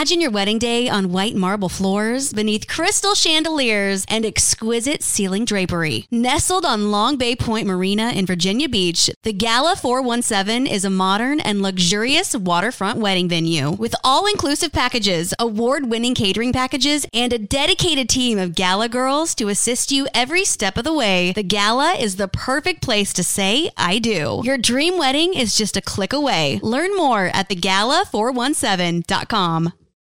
[0.00, 6.06] Imagine your wedding day on white marble floors beneath crystal chandeliers and exquisite ceiling drapery.
[6.10, 11.38] Nestled on Long Bay Point Marina in Virginia Beach, the Gala 417 is a modern
[11.38, 17.38] and luxurious waterfront wedding venue with all inclusive packages, award winning catering packages, and a
[17.38, 21.32] dedicated team of gala girls to assist you every step of the way.
[21.32, 24.40] The Gala is the perfect place to say, I do.
[24.44, 26.58] Your dream wedding is just a click away.
[26.62, 29.74] Learn more at thegala417.com.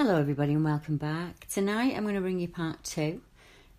[0.00, 1.48] Hello, everybody, and welcome back.
[1.48, 3.20] Tonight I'm going to bring you part two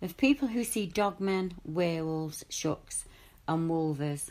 [0.02, 3.06] of people who see dogmen, werewolves, shucks,
[3.48, 4.30] and wolvers.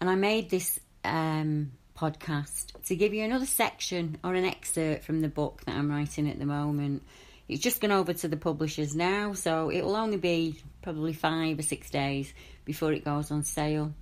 [0.00, 5.20] And I made this um, podcast to give you another section or an excerpt from
[5.20, 7.02] the book that I'm writing at the moment.
[7.48, 11.58] It's just gone over to the publishers now, so it will only be probably five
[11.58, 12.32] or six days
[12.64, 13.92] before it goes on sale.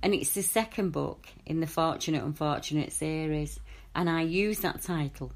[0.00, 3.58] And it's the second book in the Fortunate Unfortunate series,
[3.96, 5.32] and I use that title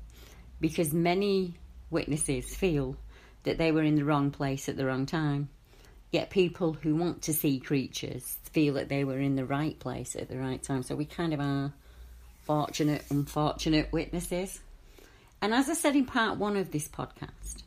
[0.62, 1.54] because many
[1.90, 2.96] witnesses feel
[3.42, 5.48] that they were in the wrong place at the wrong time.
[6.12, 10.14] Yet people who want to see creatures feel that they were in the right place
[10.14, 10.84] at the right time.
[10.84, 11.72] So we kind of are
[12.44, 14.60] fortunate, unfortunate witnesses.
[15.40, 17.64] And as I said in part one of this podcast,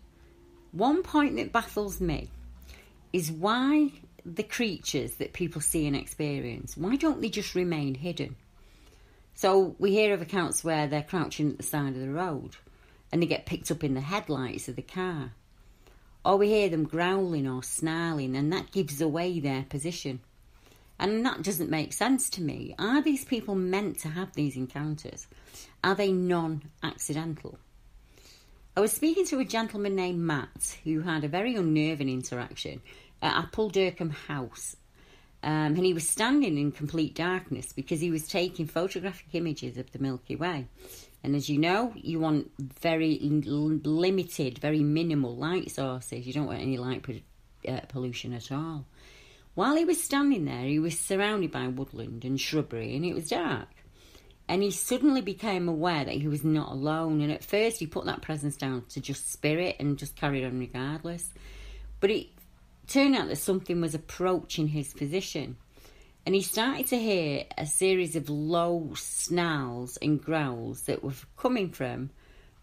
[0.71, 2.29] one point that baffles me
[3.11, 3.91] is why
[4.25, 8.37] the creatures that people see and experience, why don't they just remain hidden?
[9.33, 12.55] So we hear of accounts where they're crouching at the side of the road
[13.11, 15.31] and they get picked up in the headlights of the car.
[16.23, 20.21] Or we hear them growling or snarling, and that gives away their position.
[20.97, 22.73] And that doesn't make sense to me.
[22.79, 25.27] Are these people meant to have these encounters?
[25.83, 27.59] Are they non accidental?
[28.77, 32.81] I was speaking to a gentleman named Matt who had a very unnerving interaction
[33.21, 34.75] at Appuldurcombe House.
[35.43, 39.91] Um, and he was standing in complete darkness because he was taking photographic images of
[39.91, 40.67] the Milky Way.
[41.25, 46.27] And as you know, you want very limited, very minimal light sources.
[46.27, 47.03] You don't want any light
[47.67, 48.85] uh, pollution at all.
[49.55, 53.29] While he was standing there, he was surrounded by woodland and shrubbery, and it was
[53.29, 53.69] dark.
[54.47, 57.21] And he suddenly became aware that he was not alone.
[57.21, 60.59] And at first, he put that presence down to just spirit and just carried on
[60.59, 61.33] regardless.
[62.01, 62.27] But it
[62.87, 65.57] turned out that something was approaching his position
[66.25, 71.69] and he started to hear a series of low snarls and growls that were coming
[71.69, 72.09] from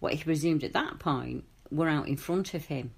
[0.00, 2.92] what he presumed at that point were out in front of him.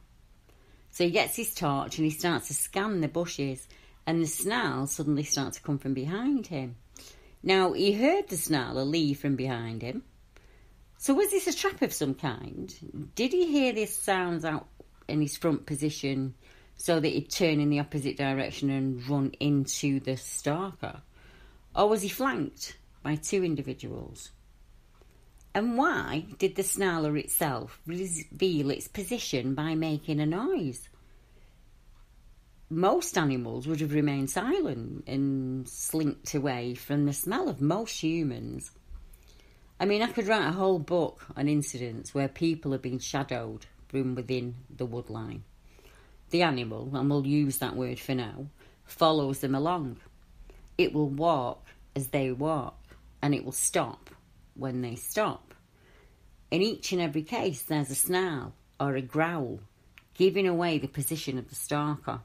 [0.91, 3.67] So he gets his torch and he starts to scan the bushes,
[4.07, 6.77] and the snarls suddenly start to come from behind him.
[7.43, 10.03] Now, he heard the snarler leave from behind him.
[10.97, 12.73] So, was this a trap of some kind?
[13.15, 14.67] Did he hear these sounds out
[15.09, 16.35] in his front position
[16.77, 21.03] so that he'd turn in the opposite direction and run into the stalker?
[21.75, 24.31] Or was he flanked by two individuals?
[25.55, 30.89] And why did the snarler itself reveal its position by making a noise?
[32.71, 38.73] Most animals would have remained silent and slinked away from the smell of most humans.
[39.79, 43.67] I mean, I could write a whole book on incidents where people have been shadowed
[43.89, 45.43] from within the woodline
[46.35, 48.47] the animal, and we'll use that word for now,
[48.87, 49.97] follows them along.
[50.77, 51.65] It will walk
[51.95, 52.77] as they walk,
[53.23, 54.11] and it will stop
[54.55, 55.55] when they stop.
[56.51, 59.61] In each and every case, there's a snarl or a growl,
[60.15, 62.21] giving away the position of the stalker.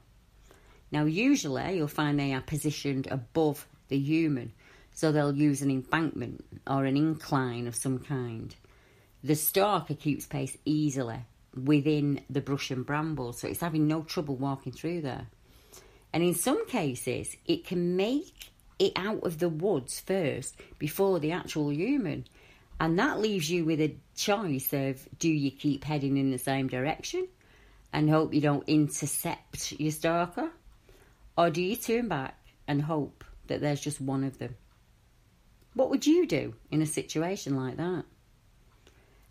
[0.90, 4.50] Now, usually, you'll find they are positioned above the human,
[4.92, 8.56] so they'll use an embankment or an incline of some kind.
[9.22, 11.20] The stalker keeps pace easily
[11.54, 15.26] within the brush and bramble, so it's having no trouble walking through there.
[16.12, 21.32] And in some cases, it can make it out of the woods first before the
[21.32, 22.26] actual human.
[22.80, 26.66] And that leaves you with a choice of do you keep heading in the same
[26.66, 27.28] direction
[27.92, 30.50] and hope you don't intercept your stalker?
[31.36, 32.36] Or do you turn back
[32.66, 34.56] and hope that there's just one of them?
[35.74, 38.04] What would you do in a situation like that?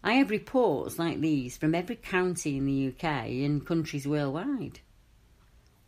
[0.04, 3.04] I have reports like these from every county in the UK
[3.44, 4.80] and countries worldwide.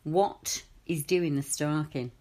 [0.04, 2.12] What is doing the stalking?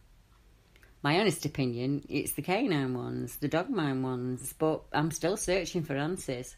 [1.02, 5.96] My honest opinion, it's the canine ones, the dogmen ones, but I'm still searching for
[5.96, 6.56] answers.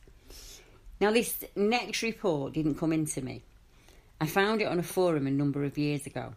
[1.01, 3.43] Now, this next report didn't come into me.
[4.21, 6.35] I found it on a forum a number of years ago,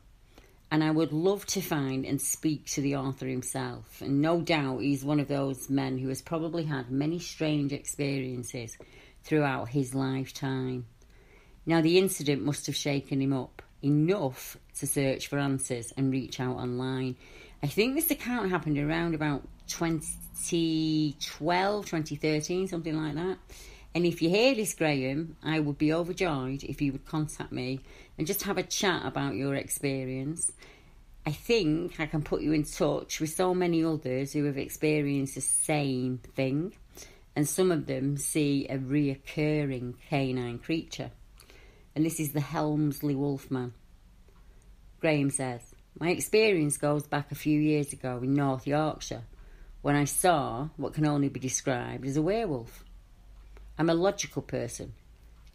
[0.76, 4.02] and I would love to find and speak to the author himself.
[4.02, 8.78] And no doubt he's one of those men who has probably had many strange experiences
[9.24, 10.86] throughout his lifetime.
[11.66, 16.42] Now, the incident must have shaken him up enough to search for answers and reach
[16.42, 17.16] out online.
[17.64, 23.38] I think this account happened around about 2012, 2013, something like that.
[23.94, 27.80] And if you hear this, Graham, I would be overjoyed if you would contact me
[28.18, 30.52] and just have a chat about your experience.
[31.26, 35.36] I think I can put you in touch with so many others who have experienced
[35.36, 36.74] the same thing,
[37.36, 41.12] and some of them see a reoccurring canine creature.
[41.96, 43.74] And this is the Helmsley Wolfman.
[45.00, 45.62] Graham says,
[46.00, 49.24] My experience goes back a few years ago in North Yorkshire
[49.82, 52.84] when I saw what can only be described as a werewolf.
[53.78, 54.94] I'm a logical person.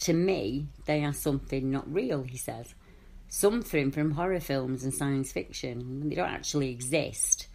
[0.01, 2.75] To me, they are something not real, he says.
[3.29, 6.09] Something from horror films and science fiction.
[6.09, 7.47] They don't actually exist.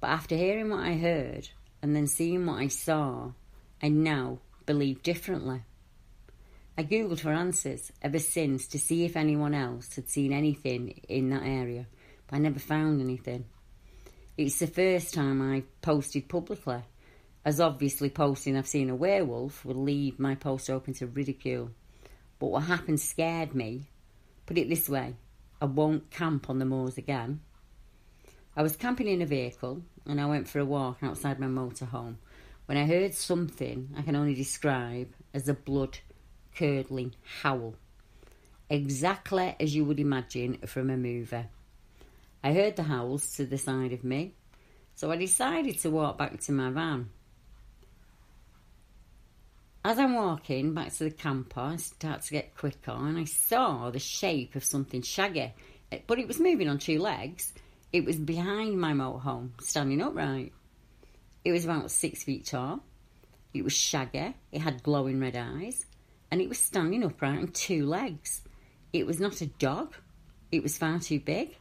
[0.00, 1.48] But after hearing what I heard
[1.80, 3.32] and then seeing what I saw,
[3.82, 5.62] I now believe differently.
[6.76, 11.30] I googled for answers ever since to see if anyone else had seen anything in
[11.30, 11.86] that area,
[12.26, 13.44] but I never found anything.
[14.38, 16.82] It's the first time I've posted publicly,
[17.44, 21.70] as obviously posting I've seen a werewolf would leave my post open to ridicule.
[22.38, 23.88] But what happened scared me.
[24.46, 25.16] Put it this way
[25.60, 27.40] I won't camp on the moors again.
[28.56, 32.16] I was camping in a vehicle and I went for a walk outside my motorhome
[32.66, 35.98] when I heard something I can only describe as a blood
[36.54, 37.74] curdling howl,
[38.70, 41.44] exactly as you would imagine from a movie.
[42.44, 44.34] I heard the howls to the side of me,
[44.94, 47.10] so I decided to walk back to my van.
[49.84, 53.90] As I'm walking back to the camper, I start to get quicker and I saw
[53.90, 55.52] the shape of something shaggy,
[56.06, 57.52] but it was moving on two legs.
[57.92, 60.52] It was behind my motorhome, standing upright.
[61.44, 62.84] It was about six feet tall.
[63.52, 64.36] It was shaggy.
[64.52, 65.84] It had glowing red eyes
[66.30, 68.40] and it was standing upright on two legs.
[68.92, 69.94] It was not a dog,
[70.52, 71.56] it was far too big.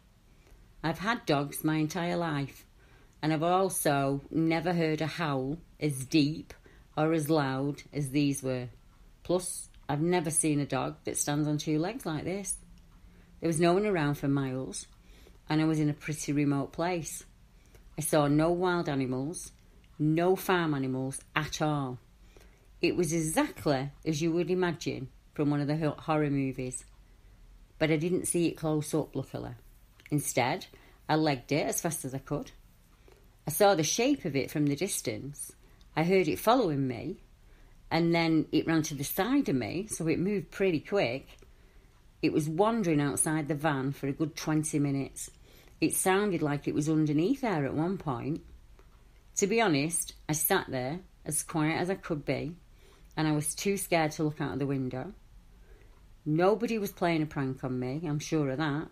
[0.84, 2.66] I've had dogs my entire life,
[3.22, 6.54] and I've also never heard a howl as deep
[7.02, 8.68] or as loud as these were.
[9.24, 12.56] Plus, I've never seen a dog that stands on two legs like this.
[13.40, 14.86] There was no one around for miles,
[15.50, 17.24] and I was in a pretty remote place.
[17.98, 19.52] I saw no wild animals,
[19.98, 21.98] no farm animals at all.
[22.82, 26.86] It was exactly as you would imagine from one of the horror movies,
[27.80, 29.56] but I didn't see it close up, luckily.
[30.12, 30.68] Instead,
[31.10, 32.52] I legged it as fast as I could.
[33.48, 35.52] I saw the shape of it from the distance.
[35.96, 37.18] I heard it following me,
[37.90, 41.28] and then it ran to the side of me, so it moved pretty quick.
[42.22, 45.30] It was wandering outside the van for a good 20 minutes.
[45.80, 48.42] It sounded like it was underneath there at one point.
[49.38, 52.56] To be honest, I sat there as quiet as I could be
[53.16, 55.14] and I was too scared to look out of the window.
[56.26, 58.88] Nobody was playing a prank on me, I'm sure of that.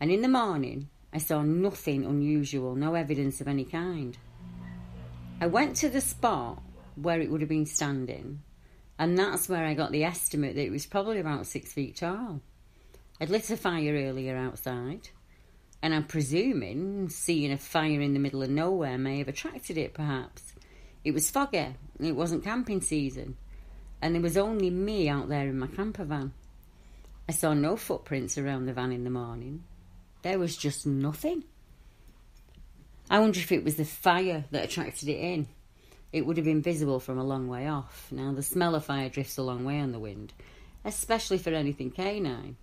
[0.00, 4.16] And in the morning, I saw nothing unusual, no evidence of any kind.
[5.40, 6.62] I went to the spot
[6.94, 8.40] where it would have been standing,
[8.98, 12.40] and that's where I got the estimate that it was probably about six feet tall.
[13.20, 15.08] I'd lit a fire earlier outside,
[15.82, 19.92] and I'm presuming seeing a fire in the middle of nowhere may have attracted it,
[19.92, 20.54] perhaps.
[21.04, 23.36] It was foggy, it wasn't camping season,
[24.00, 26.32] and there was only me out there in my camper van.
[27.28, 29.64] I saw no footprints around the van in the morning.
[30.22, 31.44] There was just nothing.
[33.10, 35.48] I wonder if it was the fire that attracted it in.
[36.12, 38.08] It would have been visible from a long way off.
[38.10, 40.32] Now, the smell of fire drifts a long way on the wind,
[40.84, 42.56] especially for anything canine.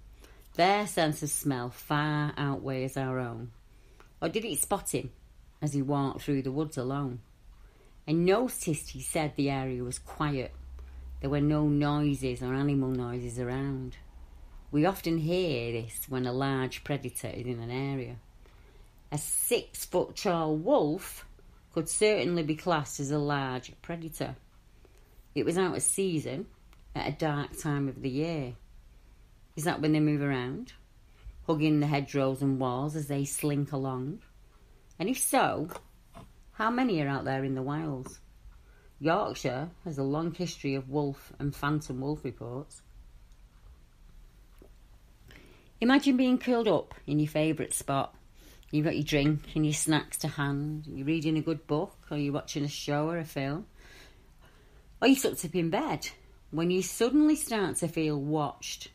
[0.55, 3.51] Their sense of smell far outweighs our own.
[4.21, 5.11] Or did it spot him
[5.61, 7.19] as he walked through the woods alone?
[8.07, 10.51] I noticed he said the area was quiet.
[11.21, 13.97] There were no noises or animal noises around.
[14.71, 18.15] We often hear this when a large predator is in an area.
[19.11, 21.25] A six foot tall wolf
[21.73, 24.35] could certainly be classed as a large predator.
[25.35, 26.47] It was out of season
[26.95, 28.53] at a dark time of the year.
[29.55, 30.73] Is that when they move around,
[31.45, 34.19] hugging the hedgerows and walls as they slink along?
[34.97, 35.69] And if so,
[36.53, 38.19] how many are out there in the wilds?
[38.99, 42.81] Yorkshire has a long history of wolf and phantom wolf reports.
[45.81, 48.13] Imagine being curled up in your favourite spot,
[48.71, 50.87] You've got your drink and your snacks to hand.
[50.87, 53.65] You're reading a good book, or you're watching a show or a film,
[55.01, 56.07] or you're tucked up in bed.
[56.51, 58.87] When you suddenly start to feel watched,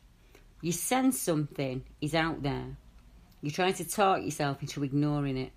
[0.63, 2.77] you sense something is out there.
[3.43, 5.53] You're trying to talk yourself into ignoring it,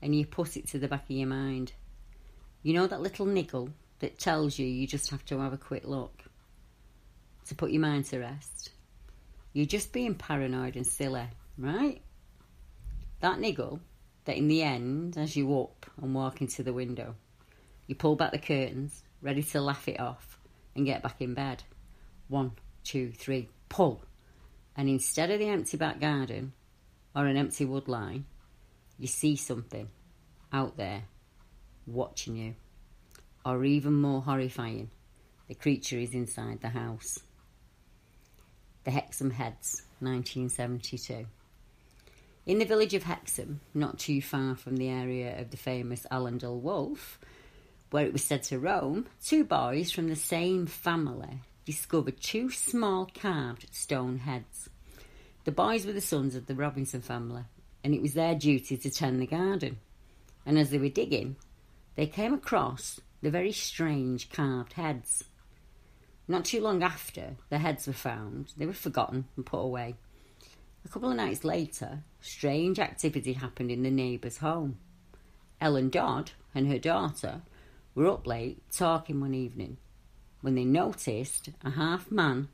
[0.00, 1.72] and you put it to the back of your mind.
[2.62, 5.84] You know that little niggle that tells you you just have to have a quick
[5.84, 6.22] look
[7.48, 8.70] to put your mind to rest.
[9.52, 12.00] You're just being paranoid and silly, right?
[13.20, 13.80] That niggle
[14.24, 17.14] that in the end, as you up and walk into the window,
[17.86, 20.38] you pull back the curtains, ready to laugh it off
[20.76, 21.64] and get back in bed.
[22.28, 22.52] One,
[22.84, 24.04] two, three, pull.
[24.76, 26.52] And instead of the empty back garden
[27.14, 28.26] or an empty wood line,
[28.98, 29.88] you see something
[30.52, 31.04] out there
[31.86, 32.54] watching you.
[33.44, 34.90] Or even more horrifying,
[35.48, 37.18] the creature is inside the house.
[38.84, 41.26] The Hexham Heads, 1972.
[42.48, 46.58] In the village of Hexham, not too far from the area of the famous Allendale
[46.58, 47.20] Wolf,
[47.90, 53.06] where it was said to roam, two boys from the same family discovered two small
[53.14, 54.70] carved stone heads.
[55.44, 57.42] The boys were the sons of the Robinson family,
[57.84, 59.76] and it was their duty to tend the garden.
[60.46, 61.36] And as they were digging,
[61.96, 65.22] they came across the very strange carved heads.
[66.26, 69.96] Not too long after the heads were found, they were forgotten and put away.
[70.84, 74.78] A couple of nights later, strange activity happened in the neighbour's home.
[75.60, 77.42] Ellen Dodd and her daughter
[77.94, 79.76] were up late talking one evening
[80.40, 82.48] when they noticed a half man,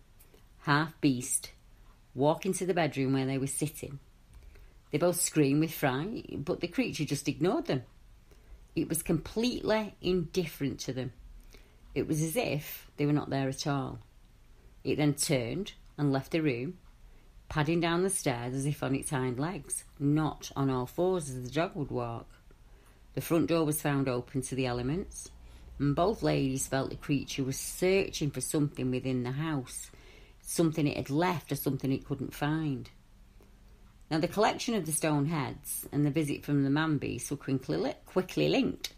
[0.61, 1.53] half beast
[2.15, 3.99] walk into the bedroom where they were sitting.
[4.91, 7.83] They both screamed with fright, but the creature just ignored them.
[8.77, 11.13] It was completely indifferent to them.
[11.95, 13.99] It was as if they were not there at all.
[14.83, 16.79] It then turned and left the room,
[17.55, 21.41] padding down the stairs as if on its hind legs, not on all fours as
[21.45, 22.27] the dog would walk.
[23.15, 25.31] The front door was found open to the elements,
[25.79, 29.93] and both ladies felt the creature was searching for something within the house,
[30.41, 32.91] something it had left or something it couldn't find.
[34.11, 37.37] Now, the collection of the stone heads and the visit from the man beast were
[37.37, 38.95] quickly, quickly linked.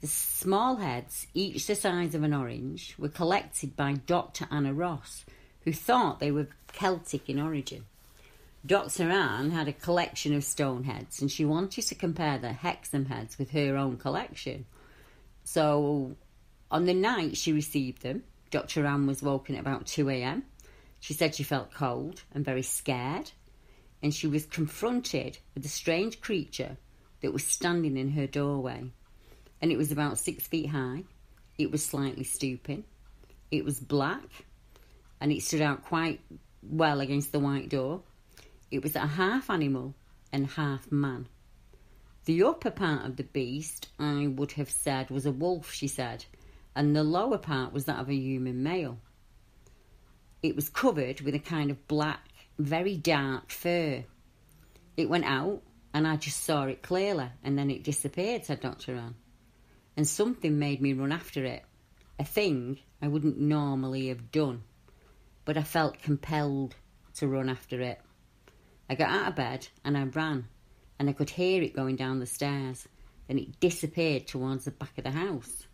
[0.00, 4.46] The small heads, each the size of an orange, were collected by Dr.
[4.48, 5.24] Anna Ross,
[5.64, 7.84] who thought they were Celtic in origin.
[8.66, 9.10] Dr.
[9.10, 13.38] Anne had a collection of stone heads and she wanted to compare the Hexham heads
[13.38, 14.64] with her own collection.
[15.44, 16.16] So,
[16.70, 18.86] on the night she received them, Dr.
[18.86, 20.44] Anne was woken at about 2 a.m.
[21.00, 23.32] She said she felt cold and very scared
[24.02, 26.76] and she was confronted with a strange creature
[27.20, 28.84] that was standing in her doorway.
[29.60, 31.04] And it was about six feet high,
[31.56, 32.84] it was slightly stooping,
[33.50, 34.44] it was black,
[35.24, 36.20] and it stood out quite
[36.62, 38.02] well against the white door.
[38.70, 39.94] It was a half animal
[40.30, 41.28] and half man.
[42.26, 46.26] The upper part of the beast, I would have said, was a wolf, she said,
[46.76, 48.98] and the lower part was that of a human male.
[50.42, 52.28] It was covered with a kind of black
[52.58, 54.04] very dark fur.
[54.98, 55.62] It went out,
[55.94, 58.94] and I just saw it clearly, and then it disappeared, said Dr.
[58.94, 59.14] Anne.
[59.96, 61.62] And something made me run after it,
[62.18, 64.64] a thing I wouldn't normally have done,
[65.44, 66.74] but I felt compelled
[67.16, 68.00] to run after it.
[68.88, 70.46] I got out of bed and I ran,
[70.98, 72.86] and I could hear it going down the stairs.
[73.28, 75.66] Then it disappeared towards the back of the house.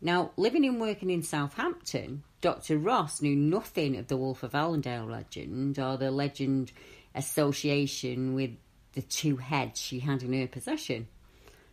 [0.00, 2.76] Now, living and working in Southampton, Dr.
[2.76, 6.72] Ross knew nothing of the Wolf of Allendale legend or the legend
[7.14, 8.50] association with
[8.94, 11.06] the two heads she had in her possession.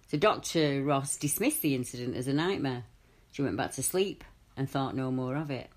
[0.08, 0.84] So Dr.
[0.84, 2.84] Ross dismissed the incident as a nightmare.
[3.32, 4.24] She went back to sleep
[4.56, 5.70] and thought no more of it.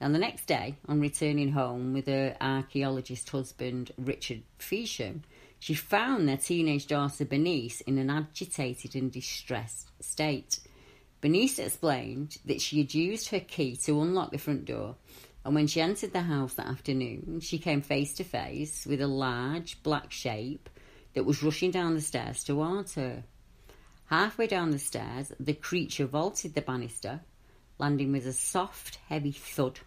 [0.00, 5.22] And the next day, on returning home with her archaeologist husband Richard Feachem,
[5.58, 10.58] she found their teenage daughter Bernice in an agitated and distressed state.
[11.20, 14.96] Bernice explained that she had used her key to unlock the front door,
[15.44, 19.06] and when she entered the house that afternoon, she came face to face with a
[19.06, 20.68] large black shape
[21.14, 23.24] that was rushing down the stairs towards her.
[24.06, 27.22] Halfway down the stairs, the creature vaulted the banister,
[27.78, 29.80] landing with a soft, heavy thud,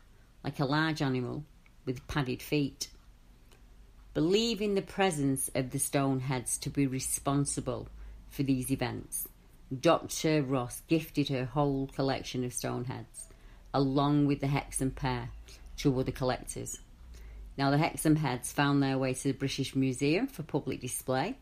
[0.44, 1.44] like a large animal
[1.86, 2.90] with padded feet.
[4.14, 7.88] Believing the presence of the stone heads to be responsible
[8.30, 9.28] for these events,
[9.80, 10.42] Dr.
[10.44, 13.28] Ross gifted her whole collection of stone heads,
[13.74, 15.30] along with the Hexham pair,
[15.78, 16.80] to other collectors.
[17.58, 21.38] Now, the Hexham heads found their way to the British Museum for public display,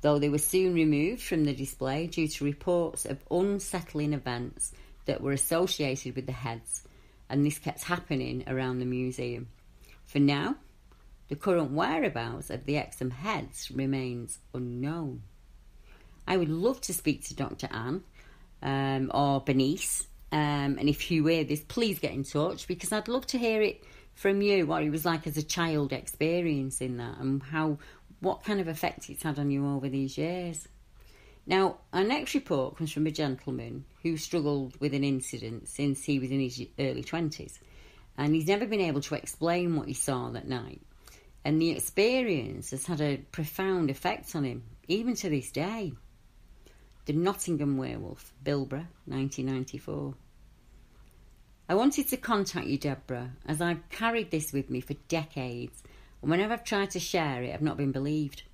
[0.00, 4.72] though they were soon removed from the display due to reports of unsettling events
[5.06, 6.82] that were associated with the heads,
[7.28, 9.48] and this kept happening around the museum.
[10.04, 10.56] For now,
[11.28, 15.22] The current whereabouts of the Exham heads remains unknown.
[16.26, 17.68] I would love to speak to Dr.
[17.70, 18.02] Anne
[18.62, 23.08] um, or Bernice, um, and if you hear this, please get in touch because I'd
[23.08, 23.82] love to hear it
[24.14, 27.78] from you what it was like as a child experiencing that and how
[28.20, 30.68] what kind of effect it's had on you over these years.
[31.46, 36.18] Now, our next report comes from a gentleman who struggled with an incident since he
[36.18, 37.58] was in his early 20s,
[38.16, 40.80] and he's never been able to explain what he saw that night.
[41.44, 45.92] And the experience has had a profound effect on him, even to this day.
[47.04, 50.14] The Nottingham Werewolf, Bilborough, 1994.
[51.68, 55.82] I wanted to contact you, Deborah, as I've carried this with me for decades,
[56.22, 58.44] and whenever I've tried to share it, I've not been believed.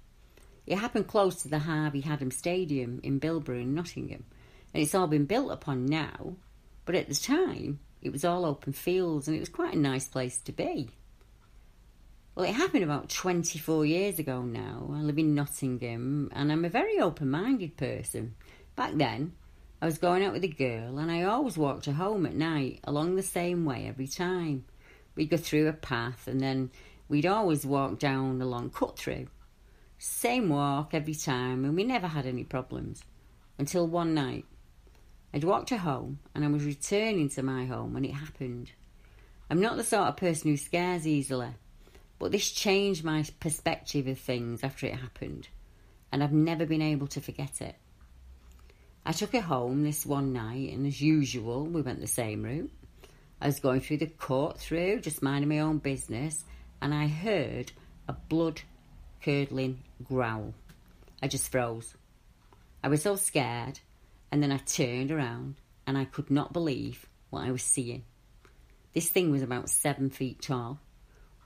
[0.70, 4.22] It happened close to the Harvey Hadden Stadium in Bilborough in Nottingham,
[4.72, 6.36] and it's all been built upon now,
[6.84, 10.04] but at the time it was all open fields and it was quite a nice
[10.04, 10.90] place to be.
[12.36, 14.88] Well, it happened about 24 years ago now.
[14.94, 18.36] I live in Nottingham and I'm a very open minded person.
[18.76, 19.32] Back then,
[19.82, 22.78] I was going out with a girl and I always walked her home at night
[22.84, 24.66] along the same way every time.
[25.16, 26.70] We'd go through a path and then
[27.08, 29.26] we'd always walk down a long cut through.
[30.02, 33.04] Same walk every time, and we never had any problems.
[33.58, 34.46] Until one night.
[35.34, 38.72] I'd walked her home, and I was returning to my home when it happened.
[39.50, 41.50] I'm not the sort of person who scares easily,
[42.18, 45.48] but this changed my perspective of things after it happened,
[46.10, 47.76] and I've never been able to forget it.
[49.04, 52.72] I took her home this one night, and as usual, we went the same route.
[53.38, 56.44] I was going through the court through, just minding my own business,
[56.80, 57.72] and I heard
[58.08, 58.62] a blood
[59.22, 60.54] curdling growl.
[61.22, 61.94] I just froze.
[62.82, 63.80] I was so scared,
[64.32, 68.04] and then I turned around and I could not believe what I was seeing.
[68.94, 70.80] This thing was about seven feet tall,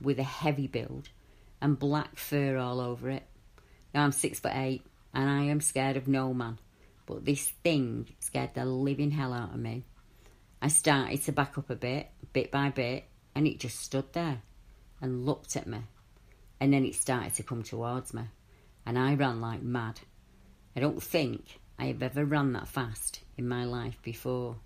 [0.01, 1.09] with a heavy build
[1.61, 3.23] and black fur all over it.
[3.93, 4.83] Now I'm six foot eight,
[5.13, 6.59] and I am scared of no man,
[7.05, 9.83] but this thing scared the living hell out of me.
[10.61, 14.41] I started to back up a bit, bit by bit, and it just stood there
[15.01, 15.79] and looked at me
[16.59, 18.23] and then it started to come towards me,
[18.85, 20.01] and I ran like mad.
[20.75, 24.57] I don't think I have ever run that fast in my life before.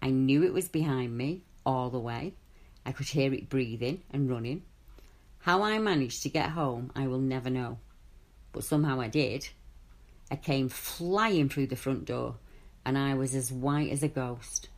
[0.00, 2.34] I knew it was behind me all the way.
[2.86, 4.62] I could hear it breathing and running.
[5.40, 7.78] How I managed to get home, I will never know.
[8.52, 9.48] But somehow I did.
[10.30, 12.36] I came flying through the front door,
[12.84, 14.68] and I was as white as a ghost.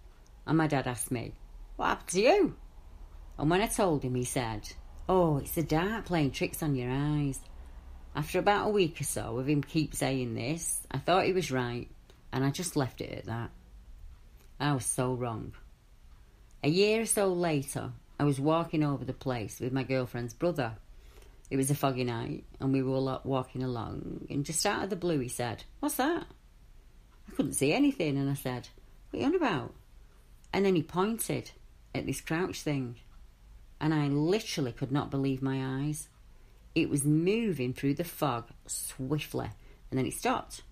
[0.47, 1.33] And my dad asked me,
[1.77, 2.57] What happened to you?
[3.39, 4.73] And when I told him, he said,
[5.09, 7.41] Oh, it's the dark playing tricks on your eyes.
[8.15, 11.51] After about a week or so of him keep saying this, I thought he was
[11.51, 11.89] right,
[12.33, 13.51] and I just left it at that.
[14.59, 15.53] I was so wrong.
[16.63, 20.75] A year or so later, I was walking over the place with my girlfriend's brother.
[21.51, 24.97] It was a foggy night, and we were walking along, and just out of the
[24.97, 26.27] blue, he said, What's that?
[27.29, 28.69] I couldn't see anything, and I said,
[29.11, 29.75] What are you on about?
[30.53, 31.53] And then he pointed
[31.95, 32.97] at this crouch thing
[33.81, 36.09] and I literally could not believe my eyes.
[36.75, 39.51] It was moving through the fog swiftly,
[39.91, 40.63] and then it stopped.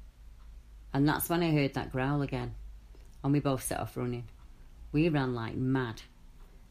[0.92, 2.54] And that's when I heard that growl again,
[3.22, 4.28] and we both set off running.
[4.92, 6.02] We ran like mad.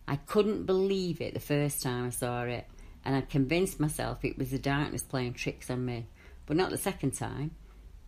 [0.08, 2.66] I couldn't believe it the first time I saw it,
[3.04, 6.08] and I'd convinced myself it was the darkness playing tricks on me,
[6.46, 7.52] but not the second time.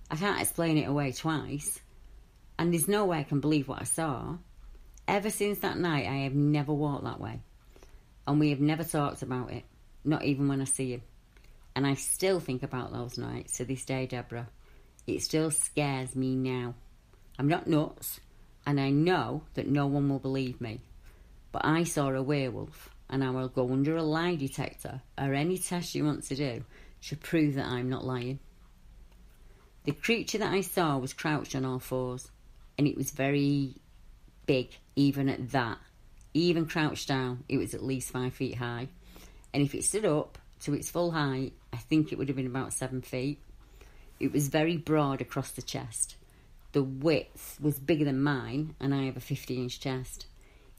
[0.09, 1.79] I can't explain it away twice,
[2.57, 4.37] and there's no way I can believe what I saw.
[5.07, 7.41] Ever since that night, I have never walked that way
[8.29, 9.63] and we have never talked about it,
[10.03, 11.01] not even when I see him.
[11.75, 14.49] And I still think about those nights to this day, Deborah.
[15.07, 16.75] It still scares me now.
[17.37, 18.19] I'm not nuts,
[18.65, 20.81] and I know that no one will believe me.
[21.51, 25.57] But I saw a werewolf, and I will go under a lie detector or any
[25.57, 26.63] test you want to do
[27.07, 28.39] to prove that I'm not lying.
[29.85, 32.29] The creature that I saw was crouched on all fours,
[32.77, 33.75] and it was very
[34.45, 35.79] big, even at that
[36.33, 38.87] even crouched down, it was at least five feet high.
[39.53, 42.45] And if it stood up to its full height, I think it would have been
[42.47, 43.39] about seven feet.
[44.19, 46.15] It was very broad across the chest.
[46.71, 50.25] The width was bigger than mine, and I have a 50 inch chest.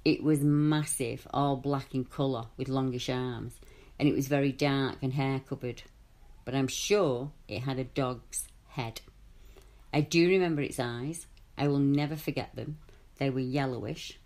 [0.04, 3.58] It was massive, all black in colour, with longish arms,
[3.98, 5.82] and it was very dark and hair covered.
[6.44, 9.00] But I'm sure it had a dog's head.
[9.92, 11.26] I do remember its eyes.
[11.58, 12.78] I will never forget them.
[13.18, 14.18] They were yellowish,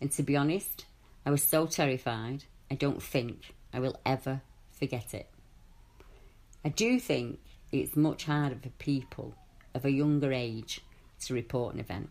[0.00, 0.86] and to be honest,
[1.24, 5.31] I was so terrified, I don't think I will ever forget it.
[6.64, 7.40] I do think
[7.72, 9.34] it's much harder for people
[9.74, 10.80] of a younger age
[11.24, 12.10] to report an event.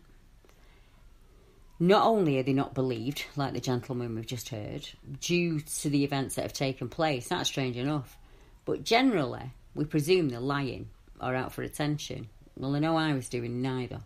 [1.78, 4.88] Not only are they not believed, like the gentleman we've just heard,
[5.20, 8.16] due to the events that have taken place, that's strange enough,
[8.64, 12.28] but generally we presume they're lying or out for attention.
[12.56, 14.02] Well, I know I was doing neither.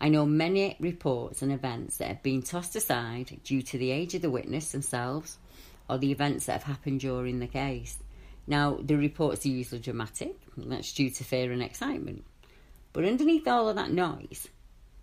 [0.00, 4.14] I know many reports and events that have been tossed aside due to the age
[4.14, 5.38] of the witness themselves
[5.88, 7.98] or the events that have happened during the case.
[8.50, 12.24] Now, the reports are usually dramatic, and that's due to fear and excitement.
[12.92, 14.48] But underneath all of that noise,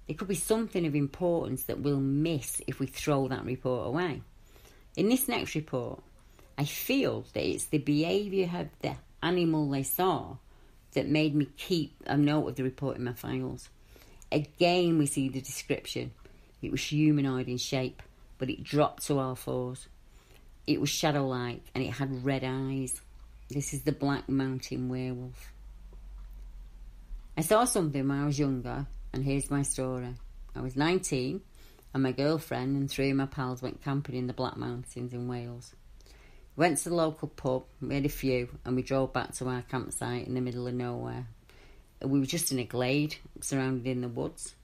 [0.06, 4.22] there could be something of importance that we'll miss if we throw that report away.
[4.98, 6.04] In this next report,
[6.58, 10.36] I feel that it's the behaviour of the animal they saw
[10.92, 13.70] that made me keep a note of the report in my files.
[14.30, 16.12] Again, we see the description.
[16.62, 18.04] It was humanoid in shape,
[18.40, 19.88] but it dropped to all fours.
[20.66, 23.00] It was shadow like and it had red eyes.
[23.50, 25.54] This is the Black Mountain Werewolf.
[27.38, 30.16] I saw something when I was younger, and here's my story.
[30.54, 31.40] I was 19,
[31.94, 35.30] and my girlfriend and three of my pals went camping in the Black Mountains in
[35.30, 35.74] Wales.
[36.58, 39.48] We went to the local pub, we had a few, and we drove back to
[39.48, 41.28] our campsite in the middle of nowhere.
[42.04, 44.56] We were just in a glade, surrounded in the woods.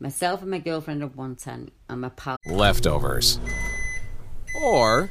[0.00, 2.38] Myself and my girlfriend had one tent, and my pal.
[2.46, 3.38] Leftovers.
[4.62, 5.10] Or.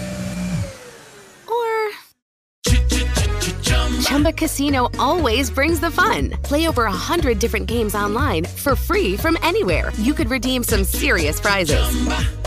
[4.31, 6.29] Chumba Casino always brings the fun.
[6.41, 9.91] Play over a hundred different games online for free from anywhere.
[9.97, 11.81] You could redeem some serious prizes.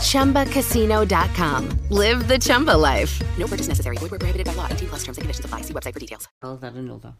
[0.01, 0.45] Chumba.
[0.45, 1.69] ChumbaCasino.com.
[1.89, 3.21] Live the Chumba life.
[3.37, 3.97] No purchase necessary.
[3.97, 4.67] Void where prohibited by law.
[4.69, 5.61] 18 plus terms and conditions apply.
[5.61, 6.27] See website for details.
[6.41, 7.13] I'll add another.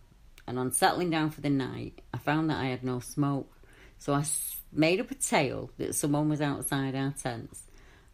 [0.48, 3.52] And on settling down for the night, I found that I had no smoke.
[4.00, 4.24] So I
[4.72, 7.65] made up a tale that someone was outside our tents.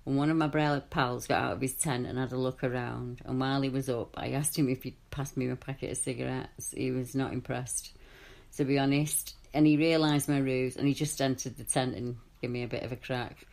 [0.06, 0.48] And one of my
[0.90, 3.22] pals got out of his tent and had a look around.
[3.26, 5.98] And while he was up, I asked him if he'd pass me a packet of
[5.98, 6.72] cigarettes.
[6.76, 7.92] He was not impressed,
[8.58, 9.36] to be honest.
[9.54, 12.68] And he realised my ruse and he just entered the tent and gave me a
[12.68, 13.46] bit of a crack.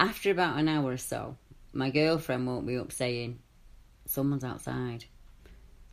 [0.00, 1.36] After about an hour or so,
[1.72, 3.38] my girlfriend woke me up saying,
[4.06, 5.04] Someone's outside.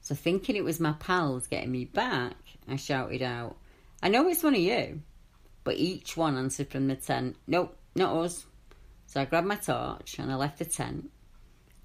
[0.01, 2.35] So, thinking it was my pals getting me back,
[2.67, 3.57] I shouted out,
[4.01, 5.01] I know it's one of you.
[5.63, 8.45] But each one answered from the tent, Nope, not us.
[9.09, 11.09] So I grabbed my torch and I left the tent.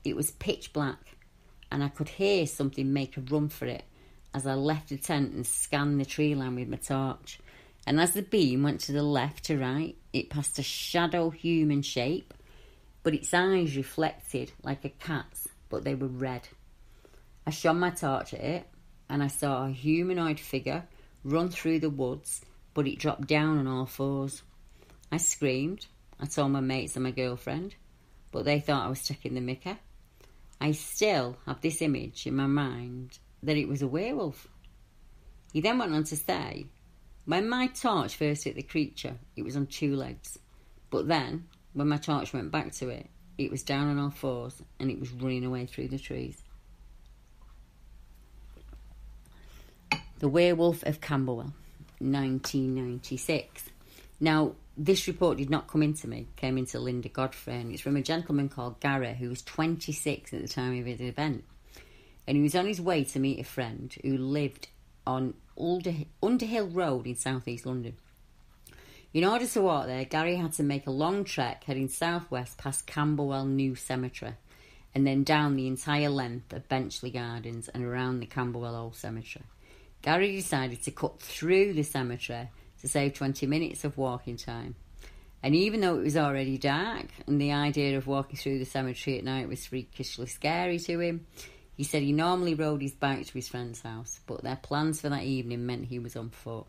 [0.05, 1.17] It was pitch black,
[1.73, 3.85] and I could hear something make a run for it
[4.35, 7.39] as I left the tent and scanned the tree line with my torch.
[7.87, 11.81] And as the beam went to the left to right, it passed a shadow human
[11.81, 12.35] shape,
[13.03, 16.47] but its eyes reflected like a cat's, but they were red.
[17.47, 18.69] I shone my torch at it,
[19.09, 20.85] and I saw a humanoid figure
[21.25, 22.43] run through the woods,
[22.75, 24.43] but it dropped down on all fours.
[25.11, 25.87] I screamed.
[26.25, 27.75] I told my mates and my girlfriend,
[28.33, 29.77] but they thought I was taking the mickey.
[30.59, 34.49] I still have this image in my mind that it was a werewolf.
[35.53, 36.65] He then went on to say,
[37.27, 40.39] when my torch first hit the creature, it was on two legs.
[40.89, 44.63] But then, when my torch went back to it, it was down on all fours
[44.81, 46.43] and it was running away through the trees.
[50.21, 51.53] The Werewolf of Camberwell,
[51.99, 53.74] 1996.
[54.25, 57.83] Now, this report did not come into me, it came into Linda Godfrey, and it's
[57.83, 61.45] from a gentleman called Gary who was 26 at the time of his event.
[62.27, 64.69] And he was on his way to meet a friend who lived
[65.07, 67.99] on Under- Underhill Road in southeast London.
[69.13, 72.87] In order to walk there, Gary had to make a long trek heading southwest past
[72.87, 74.37] Camberwell New Cemetery
[74.95, 79.45] and then down the entire length of Brenchley Gardens and around the Camberwell Old Cemetery.
[80.01, 82.49] Gary decided to cut through the cemetery
[82.85, 84.77] to save 20 minutes of walking time.
[85.43, 89.19] And even though it was already dark and the idea of walking through the cemetery
[89.19, 91.27] at night was freakishly scary to him,
[91.77, 95.09] He said he normally rode his bike to his friend's house, but their plans for
[95.09, 96.67] that evening meant he was on foot.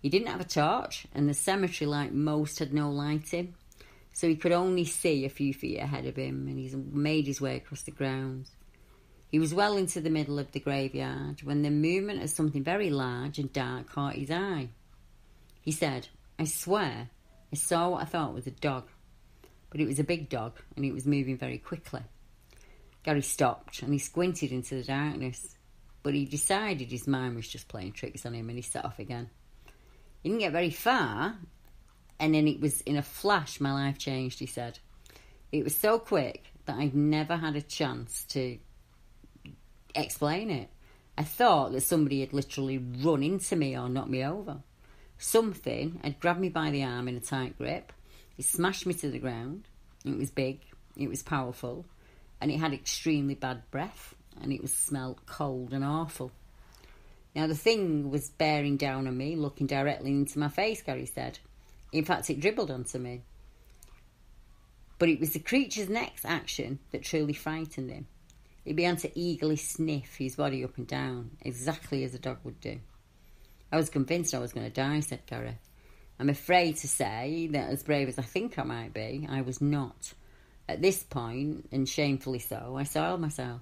[0.00, 3.54] He didn't have a torch, and the cemetery, like most, had no lighting,
[4.12, 7.40] so he could only see a few feet ahead of him, and he made his
[7.40, 8.50] way across the grounds.
[9.30, 12.90] He was well into the middle of the graveyard when the movement of something very
[12.90, 14.68] large and dark caught his eye.
[15.64, 17.08] He said, I swear,
[17.52, 18.88] I saw what I thought was a dog,
[19.70, 22.02] but it was a big dog and it was moving very quickly.
[23.02, 25.56] Gary stopped and he squinted into the darkness,
[26.02, 28.98] but he decided his mind was just playing tricks on him and he set off
[28.98, 29.30] again.
[30.22, 31.36] He didn't get very far,
[32.18, 34.78] and then it was in a flash my life changed, he said.
[35.50, 38.58] It was so quick that I'd never had a chance to
[39.94, 40.68] explain it.
[41.16, 44.62] I thought that somebody had literally run into me or knocked me over.
[45.24, 47.94] Something had grabbed me by the arm in a tight grip.
[48.36, 49.66] It smashed me to the ground.
[50.04, 50.60] It was big,
[50.98, 51.86] it was powerful,
[52.42, 56.30] and it had extremely bad breath, and it was smelled cold and awful.
[57.34, 61.38] Now, the thing was bearing down on me, looking directly into my face, Gary said.
[61.90, 63.22] In fact, it dribbled onto me.
[64.98, 68.06] But it was the creature's next action that truly frightened him.
[68.66, 72.60] It began to eagerly sniff his body up and down, exactly as a dog would
[72.60, 72.78] do.
[73.72, 75.58] I was convinced I was going to die, said Gary.
[76.18, 79.60] I'm afraid to say that, as brave as I think I might be, I was
[79.60, 80.12] not.
[80.68, 83.60] At this point, and shamefully so, I soiled myself.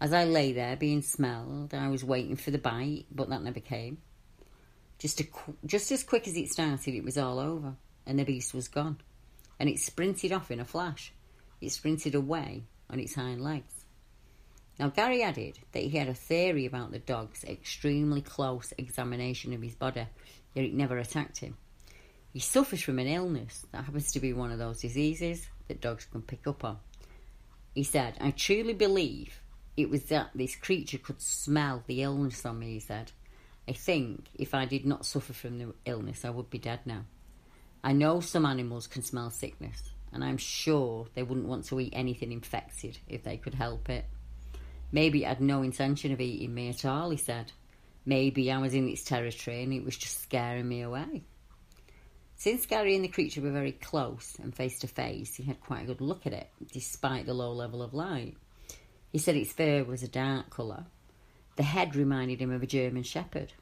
[0.00, 3.60] As I lay there being smelled, I was waiting for the bite, but that never
[3.60, 3.98] came.
[4.98, 7.74] Just, qu- just as quick as it started, it was all over,
[8.06, 8.98] and the beast was gone.
[9.60, 11.12] And it sprinted off in a flash.
[11.60, 13.75] It sprinted away on its hind legs.
[14.78, 19.62] Now, Gary added that he had a theory about the dog's extremely close examination of
[19.62, 20.06] his body,
[20.54, 21.56] yet it never attacked him.
[22.32, 26.04] He suffers from an illness that happens to be one of those diseases that dogs
[26.04, 26.78] can pick up on.
[27.74, 29.40] He said, I truly believe
[29.76, 33.12] it was that this creature could smell the illness on me, he said.
[33.66, 37.04] I think if I did not suffer from the illness, I would be dead now.
[37.82, 41.92] I know some animals can smell sickness, and I'm sure they wouldn't want to eat
[41.94, 44.04] anything infected if they could help it.
[44.92, 47.52] Maybe it had no intention of eating me at all, he said.
[48.04, 51.24] Maybe I was in its territory and it was just scaring me away.
[52.36, 55.84] Since Gary and the creature were very close and face to face, he had quite
[55.84, 58.36] a good look at it, despite the low level of light.
[59.10, 60.84] He said its fur was a dark colour.
[61.56, 63.54] The head reminded him of a German shepherd.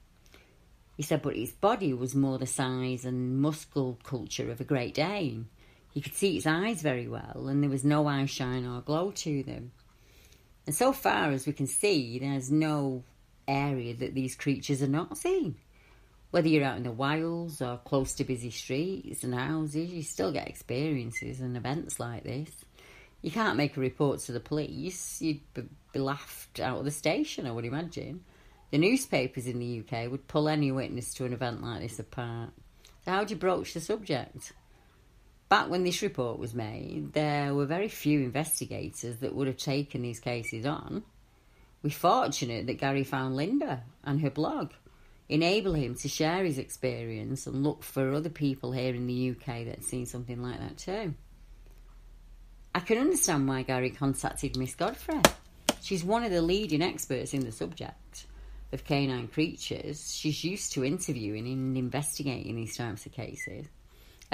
[0.96, 5.48] He said, but its body was more the size and musculature of a Great Dane.
[5.92, 9.12] He could see its eyes very well, and there was no eye shine or glow
[9.12, 9.70] to them.
[10.66, 13.04] And so far as we can see, there's no
[13.46, 15.56] area that these creatures are not seen.
[16.30, 20.32] Whether you're out in the wilds or close to busy streets and houses, you still
[20.32, 22.50] get experiences and events like this.
[23.22, 27.46] You can't make a report to the police, you'd be laughed out of the station,
[27.46, 28.24] I would imagine.
[28.70, 32.50] The newspapers in the UK would pull any witness to an event like this apart.
[33.04, 34.52] So, how do you broach the subject?
[35.48, 40.02] Back when this report was made, there were very few investigators that would have taken
[40.02, 41.04] these cases on.
[41.82, 44.72] We're fortunate that Gary found Linda and her blog
[45.28, 49.66] enable him to share his experience and look for other people here in the UK
[49.66, 51.14] that seen something like that too.
[52.74, 55.20] I can understand why Gary contacted Miss Godfrey.
[55.82, 58.26] She's one of the leading experts in the subject
[58.72, 60.12] of canine creatures.
[60.14, 63.66] She's used to interviewing and investigating these types of cases.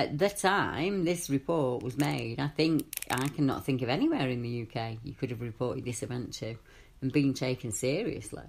[0.00, 4.40] At the time this report was made, I think I cannot think of anywhere in
[4.40, 6.56] the UK you could have reported this event to
[7.02, 8.44] and been taken seriously.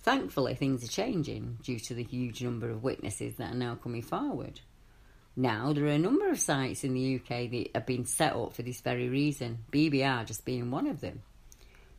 [0.00, 4.02] Thankfully, things are changing due to the huge number of witnesses that are now coming
[4.02, 4.58] forward.
[5.36, 8.52] Now, there are a number of sites in the UK that have been set up
[8.52, 11.22] for this very reason, BBR just being one of them.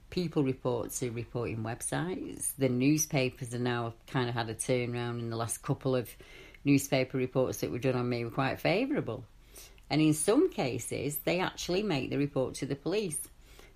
[0.10, 2.52] People report to reporting websites.
[2.58, 6.10] The newspapers are now kind of had a turnaround in the last couple of
[6.68, 9.24] newspaper reports that were done on me were quite favourable.
[9.90, 13.20] And in some cases, they actually make the report to the police.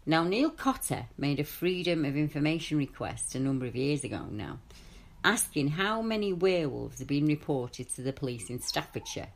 [0.05, 4.59] Now, Neil Cotter made a Freedom of Information request a number of years ago now,
[5.23, 9.29] asking how many werewolves have been reported to the police in Staffordshire.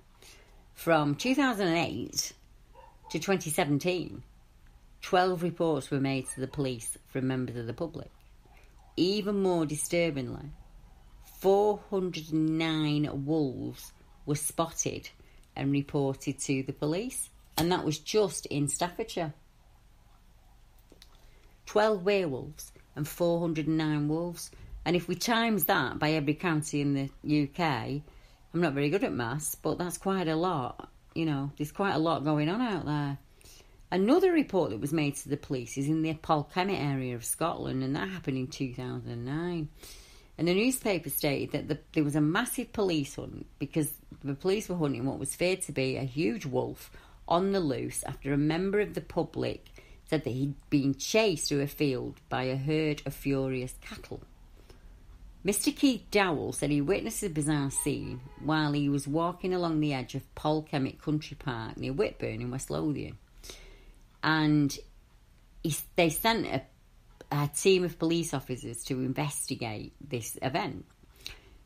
[0.73, 2.33] From 2008
[3.11, 4.21] to 2017,
[5.01, 8.11] 12 reports were made to the police from members of the public.
[8.97, 10.49] Even more disturbingly,
[11.45, 13.93] 409 wolves
[14.25, 15.07] were spotted
[15.55, 19.31] and reported to the police, and that was just in Staffordshire.
[21.67, 24.49] 12 werewolves and 409 wolves.
[24.85, 28.01] And if we times that by every county in the UK, I'm
[28.61, 30.89] not very good at maths, but that's quite a lot.
[31.13, 33.19] You know, there's quite a lot going on out there.
[33.91, 37.83] Another report that was made to the police is in the Polkemmet area of Scotland,
[37.83, 39.69] and that happened in 2009.
[40.37, 43.91] And the newspaper stated that the, there was a massive police hunt because
[44.23, 46.91] the police were hunting what was feared to be a huge wolf
[47.27, 49.67] on the loose after a member of the public
[50.07, 54.21] said that he'd been chased through a field by a herd of furious cattle.
[55.45, 55.75] Mr.
[55.75, 60.15] Keith Dowell said he witnessed a bizarre scene while he was walking along the edge
[60.15, 63.17] of Polkemmet Country Park near Whitburn in West Lothian.
[64.23, 64.75] And
[65.61, 66.63] he, they sent a,
[67.31, 70.85] a team of police officers to investigate this event.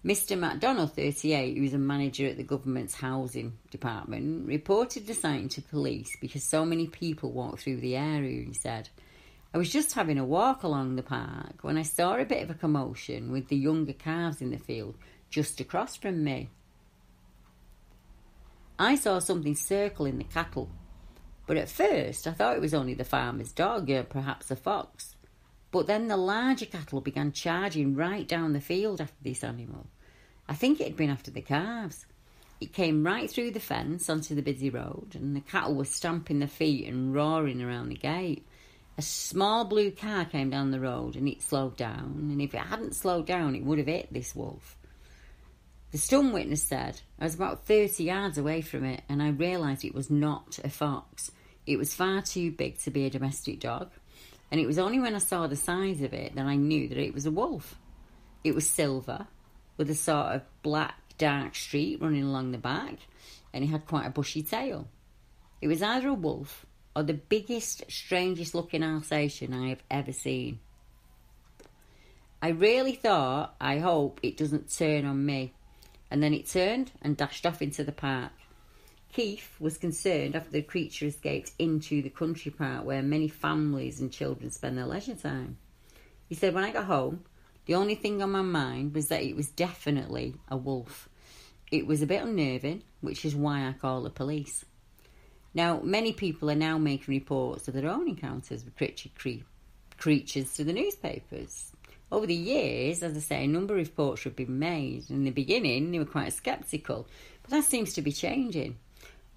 [0.05, 0.39] Mr.
[0.39, 5.61] MacDonald, 38, who was a manager at the government's housing department, reported the sighting to
[5.61, 8.87] police because so many people walked through the area, he said.
[9.53, 12.49] I was just having a walk along the park when I saw a bit of
[12.49, 14.95] a commotion with the younger calves in the field
[15.29, 16.49] just across from me.
[18.77, 20.69] I saw something circling the cattle,
[21.45, 25.17] but at first I thought it was only the farmer's dog or perhaps a fox.
[25.71, 29.87] But then the larger cattle began charging right down the field after this animal.
[30.47, 32.05] I think it had been after the calves.
[32.59, 36.39] It came right through the fence onto the busy road, and the cattle were stamping
[36.39, 38.45] their feet and roaring around the gate.
[38.97, 42.59] A small blue car came down the road and it slowed down, and if it
[42.59, 44.75] hadn't slowed down, it would have hit this wolf.
[45.91, 49.83] The stun witness said, I was about 30 yards away from it and I realised
[49.83, 51.31] it was not a fox.
[51.65, 53.89] It was far too big to be a domestic dog,
[54.51, 56.97] and it was only when I saw the size of it that I knew that
[56.97, 57.77] it was a wolf.
[58.43, 59.27] It was silver,
[59.77, 62.97] with a sort of black, dark streak running along the back,
[63.53, 64.87] and it had quite a bushy tail.
[65.61, 70.59] It was either a wolf or the biggest, strangest looking Alsatian I have ever seen.
[72.41, 75.53] I really thought, I hope it doesn't turn on me.
[76.09, 78.31] And then it turned and dashed off into the park.
[79.11, 84.11] Keith was concerned after the creature escaped into the country park where many families and
[84.11, 85.57] children spend their leisure time.
[86.27, 87.23] He said, When I got home,
[87.65, 91.09] the only thing on my mind was that it was definitely a wolf.
[91.71, 94.63] It was a bit unnerving, which is why I called the police.
[95.55, 99.43] Now, many people are now making reports of their own encounters with creature cre-
[99.97, 101.71] creatures to the newspapers.
[102.11, 105.09] Over the years, as I say, a number of reports have been made.
[105.09, 107.07] In the beginning, they were quite sceptical,
[107.41, 108.77] but that seems to be changing.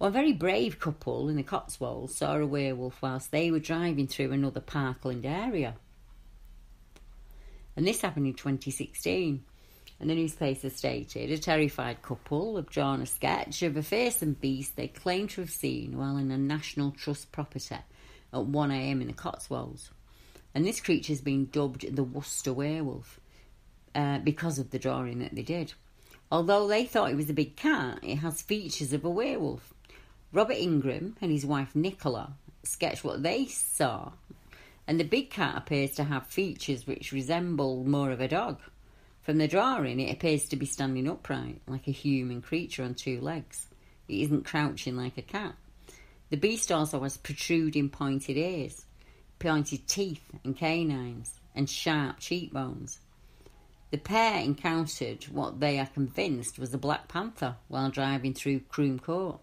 [0.03, 4.05] Well, a very brave couple in the Cotswolds saw a werewolf whilst they were driving
[4.05, 5.75] through another parkland area.
[7.77, 9.45] And this happened in 2016.
[10.01, 14.75] And the newspaper stated a terrified couple have drawn a sketch of a fearsome beast
[14.75, 17.85] they claim to have seen while in a National Trust property at
[18.33, 19.89] 1am in the Cotswolds.
[20.53, 23.21] And this creature has been dubbed the Worcester werewolf
[23.95, 25.71] uh, because of the drawing that they did.
[26.29, 29.73] Although they thought it was a big cat, it has features of a werewolf.
[30.33, 34.13] Robert Ingram and his wife Nicola sketched what they saw,
[34.87, 38.59] and the big cat appears to have features which resemble more of a dog.
[39.21, 43.21] From the drawing, it appears to be standing upright, like a human creature on two
[43.21, 43.67] legs.
[44.07, 45.53] It isn't crouching like a cat.
[46.31, 48.85] The beast also has protruding pointed ears,
[49.37, 52.97] pointed teeth and canines, and sharp cheekbones.
[53.91, 58.97] The pair encountered what they are convinced was a black panther while driving through Croome
[58.97, 59.39] Court.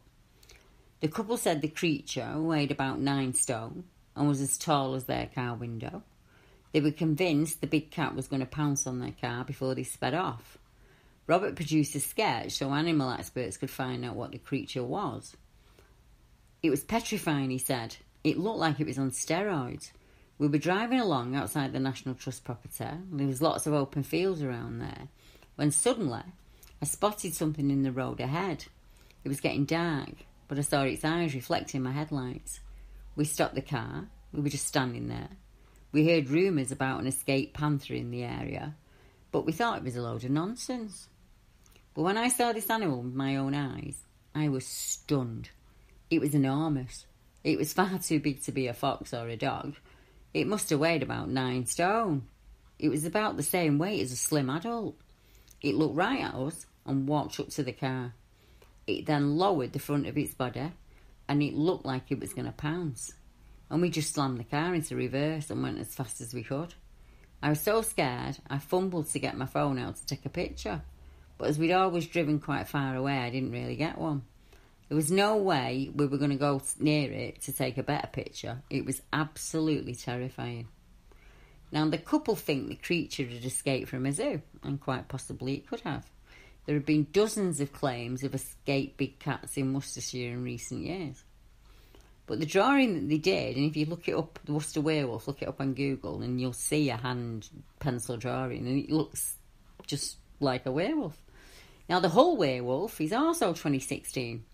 [1.00, 3.84] The couple said the creature weighed about nine stone
[4.14, 6.02] and was as tall as their car window.
[6.72, 9.82] They were convinced the big cat was going to pounce on their car before they
[9.82, 10.58] sped off.
[11.26, 15.36] Robert produced a sketch so animal experts could find out what the creature was.
[16.62, 17.96] It was petrifying, he said.
[18.22, 19.92] It looked like it was on steroids.
[20.38, 22.84] We were driving along outside the National Trust property.
[23.12, 25.08] There was lots of open fields around there.
[25.56, 26.22] When suddenly,
[26.82, 28.66] I spotted something in the road ahead.
[29.24, 32.58] It was getting dark, but I saw its eyes reflecting my headlights.
[33.14, 34.08] We stopped the car.
[34.32, 35.28] We were just standing there.
[35.92, 38.74] We heard rumours about an escaped panther in the area,
[39.30, 41.08] but we thought it was a load of nonsense.
[41.94, 43.98] But when I saw this animal with my own eyes,
[44.34, 45.50] I was stunned.
[46.10, 47.06] It was enormous.
[47.44, 49.76] It was far too big to be a fox or a dog.
[50.34, 52.24] It must have weighed about nine stone.
[52.76, 54.96] It was about the same weight as a slim adult.
[55.62, 58.14] It looked right at us and walked up to the car.
[58.86, 60.72] It then lowered the front of its body
[61.28, 63.12] and it looked like it was going to pounce
[63.70, 66.74] and we just slammed the car into reverse and went as fast as we could.
[67.42, 70.82] I was so scared, I fumbled to get my phone out to take a picture.
[71.38, 74.22] But as we'd always driven quite far away, I didn't really get one.
[74.88, 78.08] There was no way we were going to go near it to take a better
[78.08, 78.60] picture.
[78.68, 80.66] It was absolutely terrifying.
[81.72, 85.68] Now, the couple think the creature had escaped from a zoo, and quite possibly it
[85.68, 86.10] could have.
[86.66, 91.24] There have been dozens of claims of escaped big cats in Worcestershire in recent years.
[92.26, 95.26] But the drawing that they did, and if you look it up, the Worcester Werewolf,
[95.26, 97.48] look it up on Google, and you'll see a hand
[97.80, 99.34] pencil drawing, and it looks
[99.86, 101.20] just like a werewolf.
[101.88, 104.44] Now, the Hull werewolf is also 2016,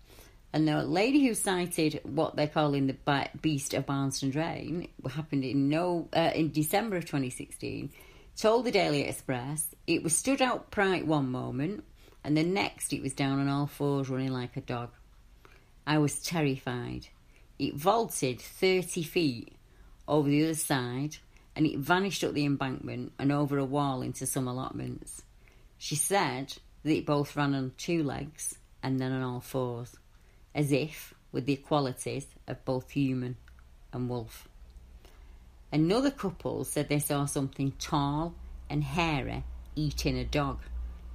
[0.53, 5.69] and the lady who sighted what they're calling the beast of Barmston Drain happened in
[5.69, 7.91] no uh, in December of 2016.
[8.35, 11.83] Told the Daily Express it was stood out bright one moment,
[12.27, 14.89] and the next it was down on all fours running like a dog.
[15.87, 17.07] I was terrified.
[17.57, 19.53] It vaulted 30 feet
[20.09, 21.15] over the other side
[21.55, 25.23] and it vanished up the embankment and over a wall into some allotments.
[25.77, 26.53] She said
[26.83, 29.95] that it both ran on two legs and then on all fours,
[30.53, 33.37] as if with the qualities of both human
[33.93, 34.49] and wolf.
[35.71, 38.35] Another couple said they saw something tall
[38.69, 39.45] and hairy
[39.77, 40.59] eating a dog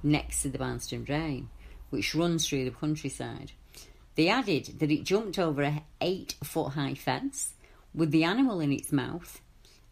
[0.03, 1.49] next to the Barmston Drain,
[1.89, 3.53] which runs through the countryside.
[4.15, 7.53] They added that it jumped over a eight foot high fence
[7.95, 9.41] with the animal in its mouth.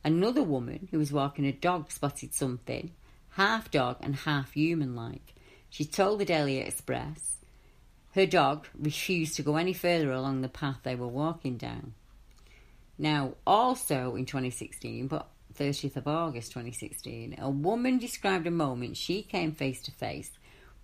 [0.03, 2.91] Another woman who was walking a dog spotted something,
[3.31, 5.33] half dog and half human like.
[5.69, 7.31] She told the Daily Express
[8.13, 11.93] her dog refused to go any further along the path they were walking down.
[13.01, 15.27] Now, also in 2016, but
[15.57, 20.29] 30th of August 2016, a woman described a moment she came face to face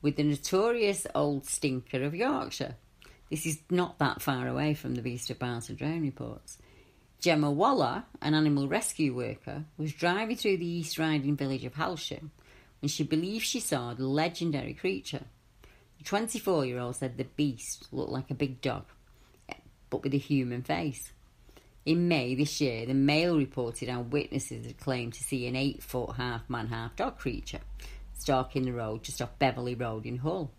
[0.02, 2.74] with the notorious old stinker of Yorkshire.
[3.30, 6.58] This is not that far away from the Beast of Barmston Drain reports.
[7.20, 12.32] Gemma Waller, an animal rescue worker, was driving through the East Riding village of Halsham
[12.82, 15.26] when she believed she saw the legendary creature.
[16.00, 18.86] The 24 year old said the beast looked like a big dog,
[19.92, 21.12] but with a human face.
[21.88, 25.82] In May this year, the Mail reported how witnesses had claimed to see an eight
[25.82, 27.62] foot half man, half dog creature
[28.14, 30.52] stalking the road just off Beverley Road in Hull.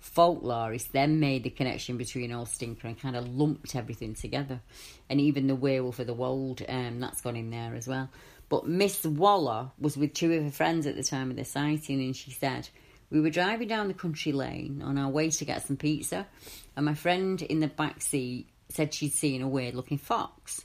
[0.00, 4.62] Folklorists then made the connection between Old Stinker and kind of lumped everything together.
[5.10, 8.08] And even the Werewolf of the Wold, um, that's gone in there as well.
[8.48, 12.00] But Miss Waller was with two of her friends at the time of the sighting,
[12.00, 12.70] and she said,
[13.10, 16.26] We were driving down the country lane on our way to get some pizza,
[16.74, 20.64] and my friend in the back seat said she'd seen a weird looking fox.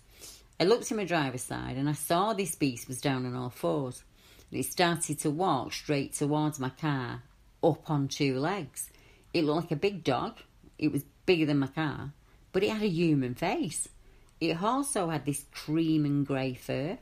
[0.60, 3.49] I looked in my driver's side and I saw this beast was down on all
[3.49, 4.04] fours.
[4.52, 7.24] And it started to walk straight towards my car,
[7.64, 8.89] up on two legs.
[9.34, 10.38] It looked like a big dog.
[10.78, 12.12] It was bigger than my car,
[12.52, 13.88] but it had a human face.
[14.39, 16.97] It also had this cream and grey fur.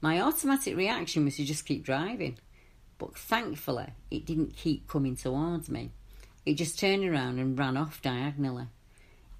[0.00, 2.38] My automatic reaction was to just keep driving,
[2.98, 5.90] but thankfully it didn't keep coming towards me.
[6.44, 8.66] It just turned around and ran off diagonally.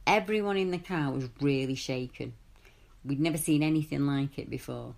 [0.06, 2.34] Everyone in the car was really shaken.
[3.04, 4.94] We'd never seen anything like it before.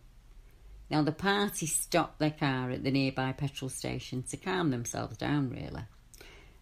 [0.91, 5.51] Now, the party stopped their car at the nearby petrol station to calm themselves down,
[5.51, 5.83] really.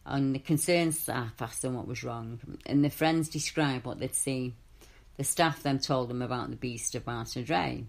[0.06, 4.14] And the concerned staff asked them what was wrong, and the friends described what they'd
[4.14, 4.54] seen.
[5.16, 7.88] The staff then told them about the beast of Martin Drain,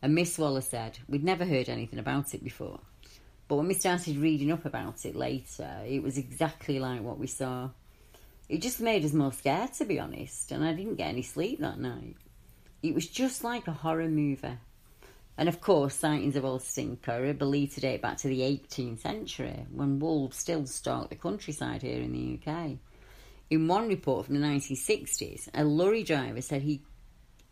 [0.00, 2.80] and Miss Waller said, We'd never heard anything about it before.
[3.48, 7.26] But when we started reading up about it later, it was exactly like what we
[7.26, 7.70] saw.
[8.50, 11.60] It just made us more scared, to be honest, and I didn't get any sleep
[11.60, 12.16] that night.
[12.82, 14.58] It was just like a horror movie.
[15.38, 19.02] And of course, sightings of Old Stinker are believed to date back to the 18th
[19.02, 22.72] century, when wolves still stalked the countryside here in the UK.
[23.50, 26.82] In one report from the 1960s, a lorry driver said he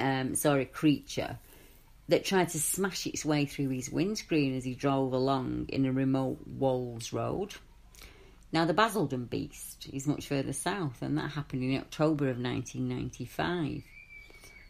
[0.01, 1.39] um, saw a creature
[2.09, 5.93] that tried to smash its way through his windscreen as he drove along in a
[5.93, 7.55] remote Wolds road.
[8.51, 13.83] Now, the Basildon Beast is much further south, and that happened in October of 1995.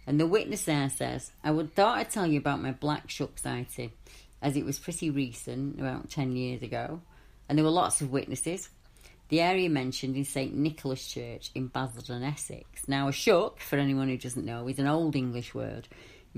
[0.06, 3.38] And the witness there says, I would thought I'd tell you about my black shuck
[3.38, 3.92] sighting,
[4.42, 7.02] as it was pretty recent, about 10 years ago,
[7.48, 8.68] and there were lots of witnesses.
[9.28, 12.88] The area mentioned is St Nicholas Church in Basildon, Essex.
[12.88, 15.86] Now, a shuck, for anyone who doesn't know, is an old English word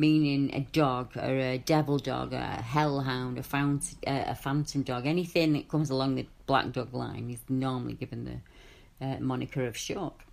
[0.00, 5.52] meaning a dog or a devil dog, a hellhound, a, fount- a phantom dog, anything
[5.52, 10.24] that comes along the black dog line is normally given the uh, moniker of shuck.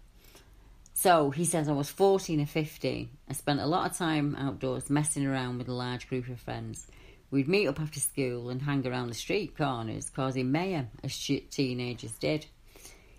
[0.94, 3.10] So he says, I was 14 or 15.
[3.30, 6.88] I spent a lot of time outdoors messing around with a large group of friends.
[7.30, 11.14] We'd meet up after school and hang around the street corners, causing mayhem, as
[11.52, 12.46] teenagers did.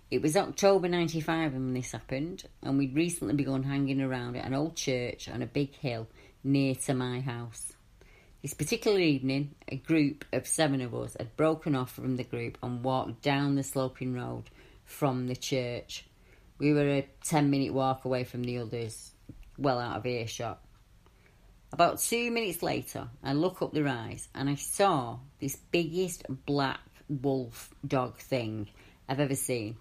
[0.09, 4.55] It was October 95 when this happened, and we'd recently begun hanging around at an
[4.55, 6.07] old church on a big hill
[6.43, 7.73] near to my house.
[8.41, 12.57] This particular evening, a group of seven of us had broken off from the group
[12.63, 14.43] and walked down the sloping road
[14.85, 16.05] from the church.
[16.57, 19.11] We were a 10 minute walk away from the others,
[19.57, 20.61] well out of earshot.
[21.71, 26.79] About two minutes later, I look up the rise and I saw this biggest black
[27.09, 28.69] wolf dog thing
[29.07, 29.75] I've ever seen.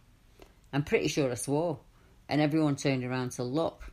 [0.72, 1.78] I'm pretty sure I swore,
[2.28, 3.84] and everyone turned around to look.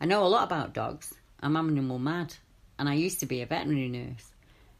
[0.00, 1.12] I know a lot about dogs.
[1.40, 2.34] I'm animal mad,
[2.78, 4.32] and I used to be a veterinary nurse.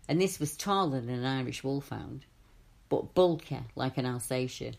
[0.08, 2.24] And this was taller than an Irish wolfhound,
[2.88, 4.74] but bulkier like an Alsatian,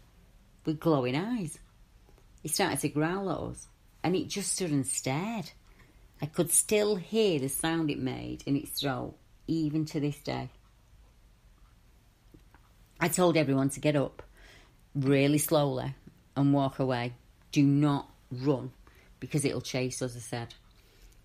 [0.65, 1.59] with glowing eyes.
[2.41, 3.67] He started to growl at us,
[4.03, 5.51] and it just stood and stared.
[6.21, 9.15] I could still hear the sound it made in its throat,
[9.47, 10.49] even to this day.
[12.99, 14.21] I told everyone to get up
[14.93, 15.95] really slowly
[16.35, 17.13] and walk away.
[17.51, 18.71] Do not run
[19.19, 20.53] because it'll chase us, I said.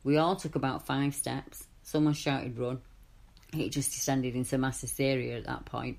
[0.05, 1.67] We all took about five steps.
[1.83, 2.81] Someone shouted, run.
[3.55, 5.99] It just descended into mass hysteria at that point.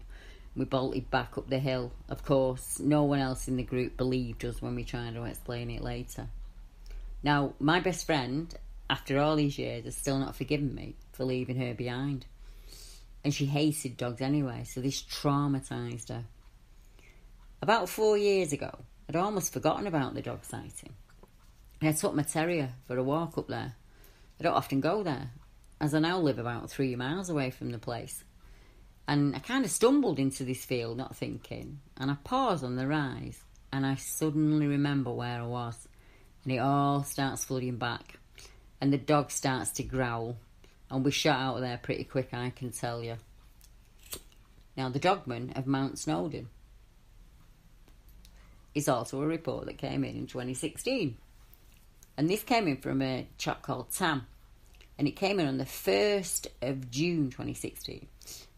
[0.55, 1.91] We bolted back up the hill.
[2.07, 5.69] Of course, no one else in the group believed us when we tried to explain
[5.71, 6.27] it later.
[7.23, 8.53] Now, my best friend,
[8.89, 12.25] after all these years, has still not forgiven me for leaving her behind.
[13.23, 16.25] And she hated dogs anyway, so this traumatised her.
[17.61, 18.77] About four years ago,
[19.09, 20.93] I'd almost forgotten about the dog sighting.
[21.81, 23.75] I took my terrier for a walk up there.
[24.39, 25.31] I don't often go there,
[25.79, 28.23] as I now live about three miles away from the place.
[29.07, 32.87] And I kind of stumbled into this field, not thinking, and I paused on the
[32.87, 35.87] rise, and I suddenly remember where I was,
[36.43, 38.17] and it all starts flooding back,
[38.81, 40.37] and the dog starts to growl,
[40.89, 43.15] and we shut out of there pretty quick, I can tell you.
[44.75, 46.49] Now, the dogman of Mount Snowdon
[48.73, 51.15] is also a report that came in in 2016.
[52.17, 54.27] And this came in from a chap called Tam.
[54.97, 58.07] And it came in on the 1st of June 2016.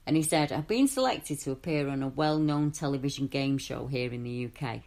[0.05, 3.87] And he said, I've been selected to appear on a well known television game show
[3.87, 4.81] here in the UK.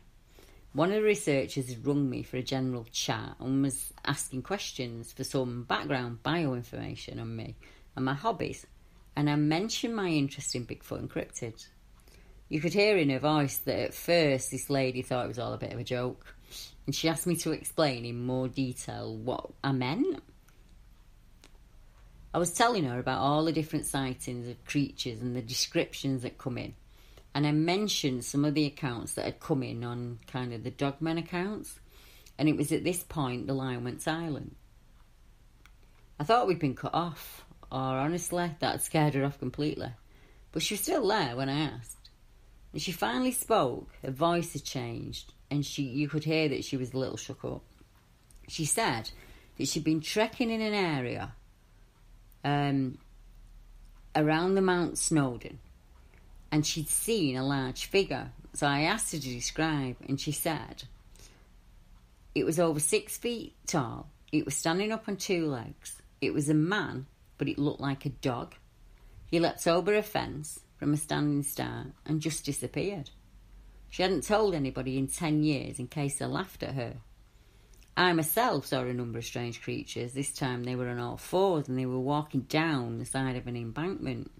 [0.73, 5.13] One of the researchers had rung me for a general chat and was asking questions
[5.13, 7.57] for some background bio information on me
[7.97, 8.67] and my hobbies.
[9.17, 11.69] And I mentioned my interest in Bigfoot and.
[12.49, 15.53] You could hear in her voice that at first this lady thought it was all
[15.53, 16.35] a bit of a joke,
[16.91, 20.21] and she asked me to explain in more detail what I meant.
[22.35, 26.37] I was telling her about all the different sightings of creatures and the descriptions that
[26.37, 26.75] come in,
[27.33, 30.73] and I mentioned some of the accounts that had come in on kind of the
[30.73, 31.79] dogman accounts,
[32.37, 34.57] and it was at this point the line went silent.
[36.19, 39.93] I thought we'd been cut off, or honestly, that scared her off completely,
[40.51, 42.11] but she was still there when I asked.
[42.73, 46.77] And she finally spoke, her voice had changed, and she you could hear that she
[46.77, 47.63] was a little shook up.
[48.49, 49.11] She said
[49.59, 51.33] that she'd been trekking in an area
[52.45, 52.99] um,
[54.15, 55.59] around the Mount Snowdon,
[56.51, 58.31] and she'd seen a large figure.
[58.53, 60.85] So I asked her to describe, and she said
[62.35, 64.09] it was over six feet tall.
[64.33, 66.01] It was standing up on two legs.
[66.21, 67.07] It was a man,
[67.39, 68.55] but it looked like a dog.
[69.27, 73.11] He leapt over a fence from a standing start and just disappeared.
[73.91, 76.95] She hadn't told anybody in ten years in case they laughed at her.
[77.97, 80.13] I myself saw a number of strange creatures.
[80.13, 83.47] This time they were on all fours and they were walking down the side of
[83.47, 84.31] an embankment.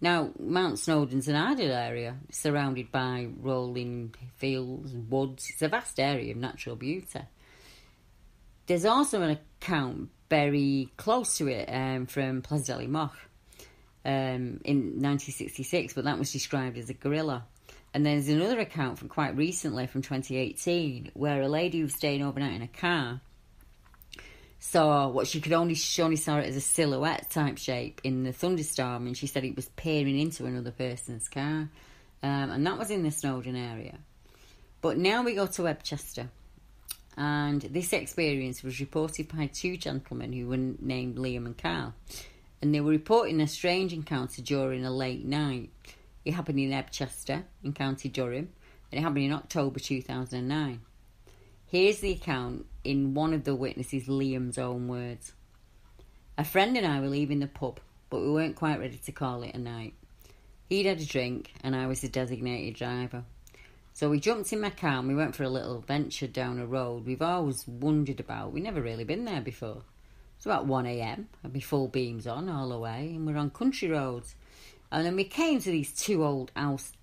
[0.00, 5.50] Now, Mount Snowdon's an ideal area, surrounded by rolling fields and woods.
[5.50, 7.20] It's a vast area of natural beauty.
[8.66, 13.16] There's also an account very close to it um, from Plaisdell Moch
[14.04, 17.44] um, in 1966, but that was described as a gorilla.
[17.94, 21.94] And then there's another account from quite recently, from 2018, where a lady who was
[21.94, 23.20] staying overnight in a car
[24.60, 28.24] saw what she could only she only saw it as a silhouette type shape in
[28.24, 31.68] the thunderstorm, and she said it was peering into another person's car,
[32.22, 33.98] um, and that was in the Snowdon area.
[34.80, 36.28] But now we go to Ebchester,
[37.16, 41.94] and this experience was reported by two gentlemen who were named Liam and Carl
[42.60, 45.70] and they were reporting a strange encounter during a late night.
[46.28, 48.50] It happened in Ebchester, in County Durham,
[48.92, 50.82] and it happened in October 2009.
[51.64, 55.32] Here's the account in one of the witnesses, Liam's own words.
[56.36, 59.42] A friend and I were leaving the pub, but we weren't quite ready to call
[59.42, 59.94] it a night.
[60.68, 63.24] He'd had a drink, and I was the designated driver.
[63.94, 66.66] So we jumped in my car and we went for a little venture down a
[66.66, 68.52] road we've always wondered about.
[68.52, 69.80] We'd never really been there before.
[70.36, 73.88] It's about 1am, had my full beams on all the way, and we're on country
[73.88, 74.34] roads.
[74.90, 76.50] And then we came to these two old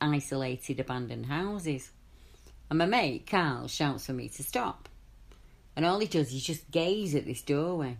[0.01, 1.91] isolated abandoned houses.
[2.69, 4.89] And my mate, Carl, shouts for me to stop.
[5.75, 7.97] And all he does is just gaze at this doorway.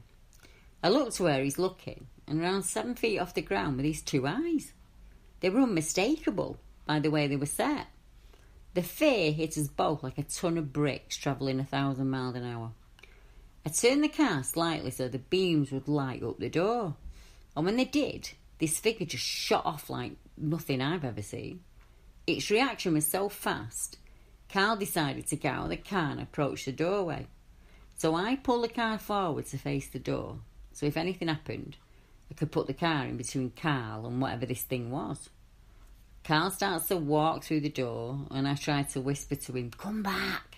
[0.82, 4.02] I look to where he's looking, and around seven feet off the ground were these
[4.02, 4.72] two eyes.
[5.40, 7.88] They were unmistakable by the way they were set.
[8.74, 12.46] The fear hit us both like a ton of bricks travelling a thousand miles an
[12.46, 12.72] hour.
[13.66, 16.96] I turned the car slightly so the beams would light up the door.
[17.56, 21.62] And when they did, this figure just shot off like nothing I've ever seen.
[22.28, 23.98] Its reaction was so fast,
[24.50, 27.28] Carl decided to get out of the car and approach the doorway.
[27.98, 30.40] So I pulled the car forward to face the door.
[30.74, 31.78] So if anything happened,
[32.30, 35.30] I could put the car in between Carl and whatever this thing was.
[36.24, 40.02] Carl starts to walk through the door, and I try to whisper to him, Come
[40.02, 40.58] back.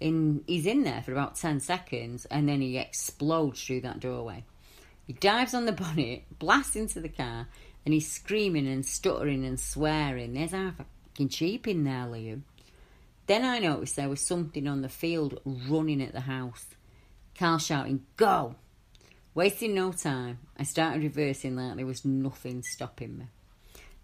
[0.00, 4.44] And he's in there for about 10 seconds, and then he explodes through that doorway.
[5.06, 7.48] He dives on the bonnet, blasts into the car,
[7.84, 10.34] and he's screaming and stuttering and swearing.
[10.34, 12.42] There's our fucking cheap in there, Liam.
[13.26, 16.66] Then I noticed there was something on the field running at the house.
[17.36, 18.56] Carl shouting, Go!
[19.34, 23.26] Wasting no time, I started reversing like there was nothing stopping me.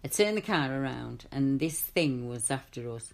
[0.03, 3.13] I turned the car around, and this thing was after us.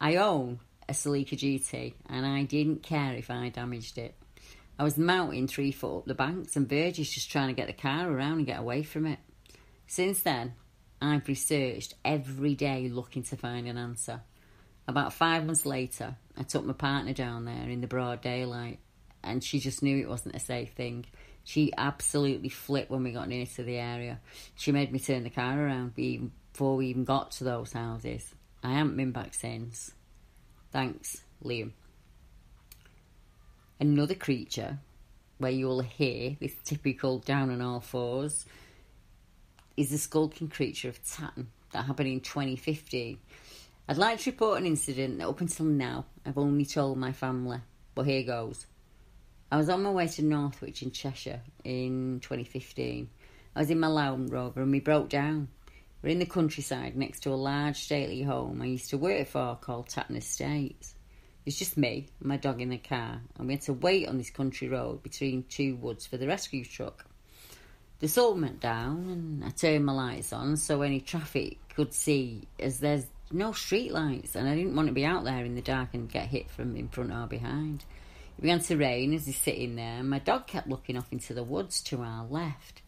[0.00, 4.14] I own a Celica GT, and I didn't care if I damaged it.
[4.82, 7.72] I was mounting three foot up the banks, and Virgie's just trying to get the
[7.72, 9.20] car around and get away from it.
[9.86, 10.54] Since then,
[11.00, 14.22] I've researched every day looking to find an answer.
[14.88, 18.80] About five months later, I took my partner down there in the broad daylight,
[19.22, 21.04] and she just knew it wasn't a safe thing.
[21.44, 24.18] She absolutely flipped when we got near to the area.
[24.56, 28.34] She made me turn the car around before we even got to those houses.
[28.64, 29.92] I haven't been back since.
[30.72, 31.70] Thanks, Liam.
[33.82, 34.78] Another creature
[35.38, 38.46] where you'll hear this typical down on all fours
[39.76, 43.18] is the skulking creature of Tatton that happened in 2015.
[43.88, 47.58] I'd like to report an incident that up until now I've only told my family,
[47.96, 48.66] but here goes.
[49.50, 53.10] I was on my way to Northwich in Cheshire in 2015.
[53.56, 55.48] I was in my Land Rover and we broke down.
[56.02, 59.58] We're in the countryside next to a large stately home I used to work for
[59.60, 60.94] called Tatton Estates.
[61.44, 64.18] It's just me and my dog in the car, and we had to wait on
[64.18, 67.04] this country road between two woods for the rescue truck.
[67.98, 72.46] The sun went down, and I turned my lights on so any traffic could see,
[72.58, 75.62] as there's no street lights, and I didn't want to be out there in the
[75.62, 77.84] dark and get hit from in front or behind.
[78.38, 81.34] It began to rain as he's sitting there, and my dog kept looking off into
[81.34, 82.82] the woods to our left.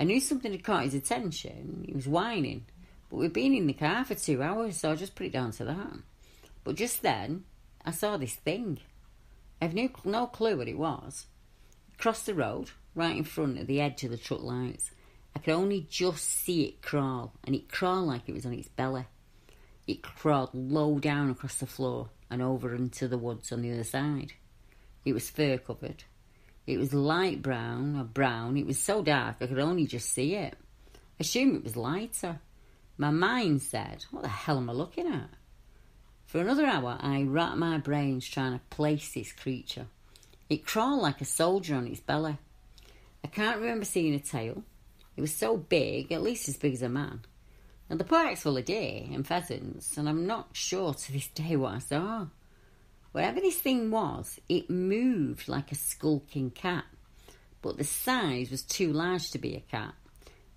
[0.00, 1.84] I knew something had caught his attention.
[1.86, 2.66] He was whining,
[3.08, 5.52] but we'd been in the car for two hours, so I just put it down
[5.52, 5.92] to that.
[6.64, 7.44] But just then,
[7.88, 8.80] I saw this thing.
[9.62, 11.24] I have no, no clue what it was.
[11.96, 14.90] Crossed the road, right in front of the edge of the truck lights.
[15.34, 18.68] I could only just see it crawl, and it crawled like it was on its
[18.68, 19.06] belly.
[19.86, 23.84] It crawled low down across the floor and over into the woods on the other
[23.84, 24.34] side.
[25.06, 26.04] It was fur covered.
[26.66, 28.58] It was light brown or brown.
[28.58, 30.58] It was so dark I could only just see it.
[30.94, 32.40] I assumed it was lighter.
[32.98, 35.30] My mind said, What the hell am I looking at?
[36.28, 39.86] For another hour, I racked my brains trying to place this creature.
[40.50, 42.36] It crawled like a soldier on its belly.
[43.24, 44.62] I can't remember seeing a tail.
[45.16, 47.22] It was so big, at least as big as a man.
[47.88, 51.56] Now, the park's full of deer and pheasants, and I'm not sure to this day
[51.56, 52.26] what I saw.
[53.12, 56.84] Whatever this thing was, it moved like a skulking cat,
[57.62, 59.94] but the size was too large to be a cat,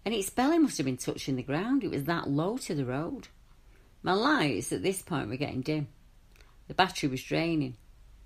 [0.04, 1.86] and its belly must have been touching the ground.
[1.86, 3.30] It was that low to the road.
[4.04, 5.88] My lights at this point were getting dim.
[6.68, 7.76] The battery was draining,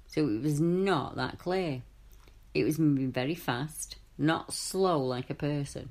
[0.08, 1.82] so it was not that clear.
[2.54, 5.90] It was moving very fast, not slow like a person.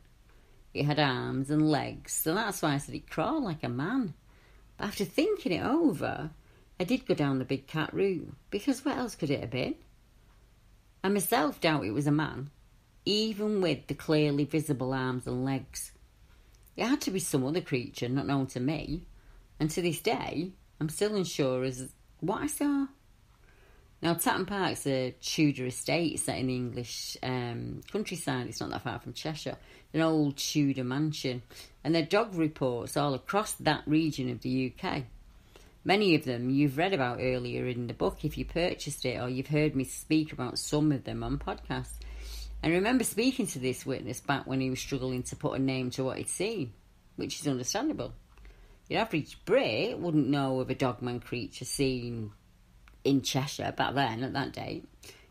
[0.72, 4.14] It had arms and legs, so that's why I said it crawled like a man.
[4.78, 6.30] But after thinking it over,
[6.80, 9.74] I did go down the big cat route, because what else could it have been?
[11.05, 12.51] I myself doubt it was a man,
[13.05, 15.93] even with the clearly visible arms and legs.
[16.76, 19.03] It had to be some other creature not known to me,
[19.61, 21.88] and to this day, I'm still unsure as
[22.20, 22.86] what I saw.
[24.02, 28.48] Now, Tatton Park's a Tudor estate set in the English um, countryside.
[28.48, 29.57] It's not that far from Cheshire.
[29.94, 31.42] An old Tudor mansion.
[31.82, 35.05] And there are dog reports all across that region of the UK.
[35.86, 39.28] Many of them you've read about earlier in the book if you purchased it, or
[39.28, 41.98] you've heard me speak about some of them on podcasts.
[42.62, 45.62] And I remember speaking to this witness back when he was struggling to put a
[45.62, 46.72] name to what he'd seen,
[47.16, 48.12] which is understandable.
[48.89, 52.32] Your average Brit wouldn't know of a dogman creature seen
[53.03, 54.87] in Cheshire back then at that date.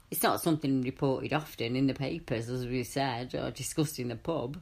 [0.10, 4.16] It's not something reported often in the papers, as we said, or discussed in the
[4.16, 4.60] pub.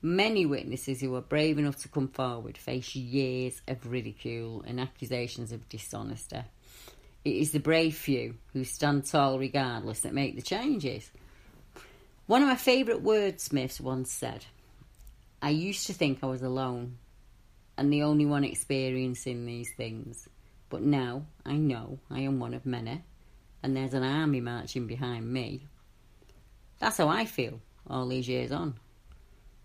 [0.00, 5.52] Many witnesses who were brave enough to come forward face years of ridicule and accusations
[5.52, 6.42] of dishonesty.
[7.24, 11.10] It is the brave few who stand tall regardless that make the changes.
[12.26, 14.46] One of my favourite wordsmiths once said,
[15.40, 16.98] I used to think I was alone
[17.76, 20.28] and the only one experiencing these things.
[20.68, 23.02] But now I know I am one of many,
[23.62, 25.66] and there's an army marching behind me.
[26.78, 28.74] That's how I feel all these years on.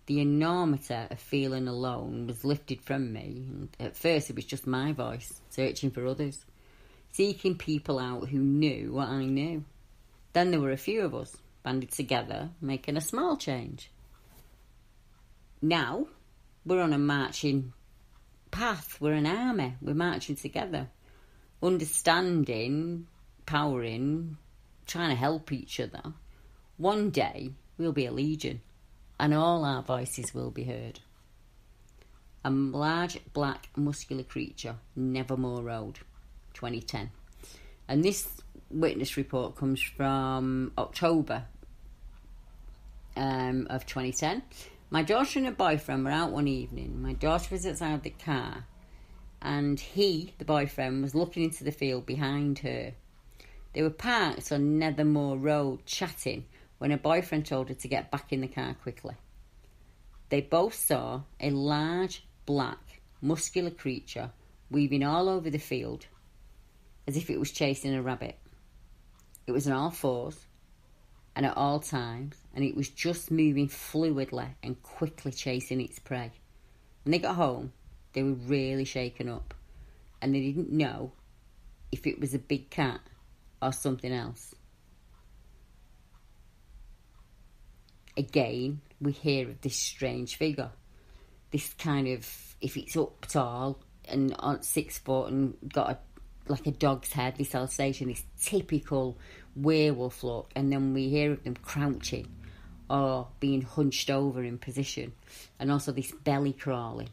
[0.06, 4.66] The enormity of feeling alone was lifted from me, and at first it was just
[4.66, 6.44] my voice, searching for others,
[7.12, 9.64] seeking people out who knew what I knew.
[10.32, 13.90] Then there were a few of us banded together, making a small change.
[15.60, 16.06] Now
[16.64, 17.72] we're on a marching
[18.50, 20.88] path, we're an army, we're marching together,
[21.62, 23.06] understanding,
[23.46, 24.36] powering,
[24.86, 26.02] trying to help each other.
[26.76, 28.60] One day we'll be a legion
[29.18, 31.00] and all our voices will be heard.
[32.44, 35.98] A large, black, muscular creature, Nethermoor Road,
[36.54, 37.10] 2010.
[37.88, 38.28] And this
[38.70, 41.44] witness report comes from October
[43.16, 44.42] um, of 2010.
[44.90, 47.02] My daughter and her boyfriend were out one evening.
[47.02, 48.64] My daughter was outside the car,
[49.42, 52.94] and he, the boyfriend, was looking into the field behind her.
[53.74, 56.46] They were parked on Nethermoor Road chatting
[56.78, 59.14] when her boyfriend told her to get back in the car quickly.
[60.30, 64.30] They both saw a large, black, muscular creature
[64.70, 66.06] weaving all over the field
[67.06, 68.38] as if it was chasing a rabbit.
[69.46, 70.46] It was on all fours
[71.36, 76.32] and at all times, and it was just moving fluidly and quickly chasing its prey.
[77.04, 77.72] When they got home,
[78.12, 79.54] they were really shaken up
[80.20, 81.12] and they didn't know
[81.92, 83.00] if it was a big cat
[83.62, 84.54] or something else.
[88.16, 90.70] Again, we hear of this strange figure.
[91.50, 92.28] This kind of,
[92.60, 95.98] if it's up tall and on six foot and got a
[96.48, 99.18] like a dog's head, this Alsatian, this typical
[99.54, 102.26] werewolf look, and then we hear of them crouching
[102.90, 105.12] or being hunched over in position,
[105.58, 107.10] and also this belly crawling.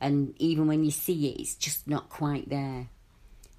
[0.00, 2.88] And even when you see it, it's just not quite there.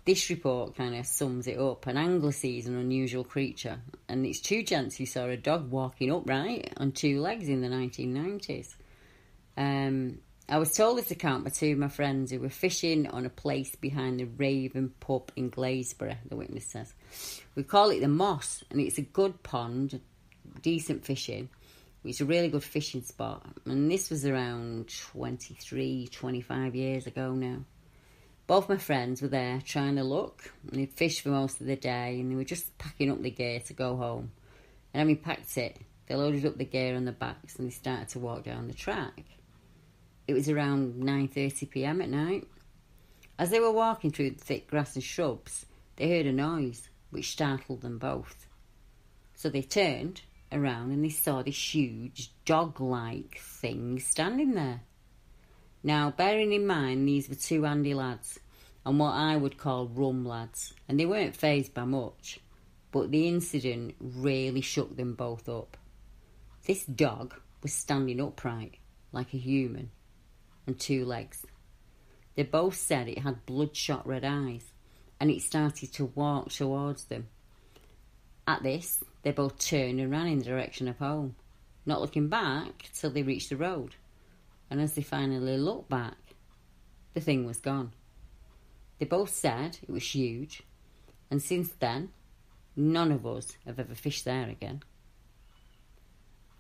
[0.06, 1.88] This report kind of sums it up.
[1.88, 6.12] An angler sees an unusual creature, and it's two gents who saw a dog walking
[6.12, 8.76] upright on two legs in the 1990s.
[9.58, 13.26] Um, I was told this account by two of my friends who were fishing on
[13.26, 16.94] a place behind the Raven pub in Glazebury, the witness says.
[17.56, 20.00] We call it the Moss, and it's a good pond,
[20.62, 21.50] decent fishing.
[22.04, 27.66] It's a really good fishing spot, and this was around 23, 25 years ago now.
[28.46, 31.76] Both my friends were there trying to look, and they'd fished for most of the
[31.76, 34.32] day, and they were just packing up the gear to go home.
[34.94, 38.10] And having packed it, they loaded up the gear on the backs and they started
[38.10, 39.24] to walk down the track.
[40.28, 42.02] It was around 9:30 p.m.
[42.02, 42.48] at night.
[43.38, 45.66] As they were walking through the thick grass and shrubs,
[45.96, 48.48] they heard a noise which startled them both.
[49.36, 50.22] So they turned
[50.52, 54.82] around and they saw this huge dog-like thing standing there.
[55.84, 58.40] Now, bearing in mind these were two handy lads
[58.86, 62.40] and what I would call rum lads, and they weren't phased by much,
[62.92, 65.76] but the incident really shook them both up.
[66.66, 68.78] This dog was standing upright
[69.12, 69.90] like a human
[70.68, 71.46] and two legs.
[72.36, 74.72] They both said it had bloodshot red eyes
[75.20, 77.28] and it started to walk towards them.
[78.48, 81.36] At this, they both turned and ran in the direction of home,
[81.84, 83.96] not looking back till they reached the road.
[84.70, 86.36] And as they finally looked back,
[87.16, 87.92] the thing was gone.
[89.00, 90.62] They both said it was huge,
[91.32, 92.10] and since then,
[92.76, 94.84] none of us have ever fished there again.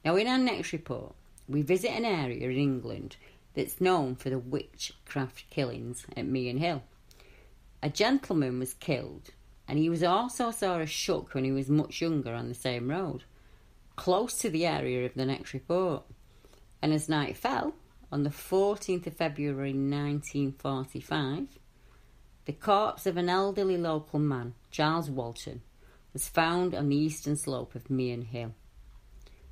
[0.03, 1.13] Now, in our next report,
[1.47, 3.17] we visit an area in England
[3.53, 6.81] that's known for the witchcraft killings at Meon Hill.
[7.83, 9.29] A gentleman was killed,
[9.67, 12.89] and he was also saw a shuck when he was much younger on the same
[12.89, 13.23] road,
[13.95, 16.03] close to the area of the next report.
[16.81, 17.73] And as night fell,
[18.11, 21.47] on the 14th of February 1945,
[22.45, 25.61] the corpse of an elderly local man, Giles Walton,
[26.13, 28.53] was found on the eastern slope of Meon Hill.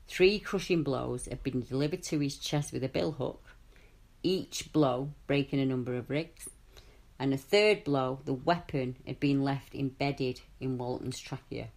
[0.07, 3.39] Three crushing blows had been delivered to his chest with a billhook,
[4.21, 6.49] each blow breaking a number of ribs,
[7.23, 11.69] and a third blow, the weapon had been left embedded in Walton's trachea.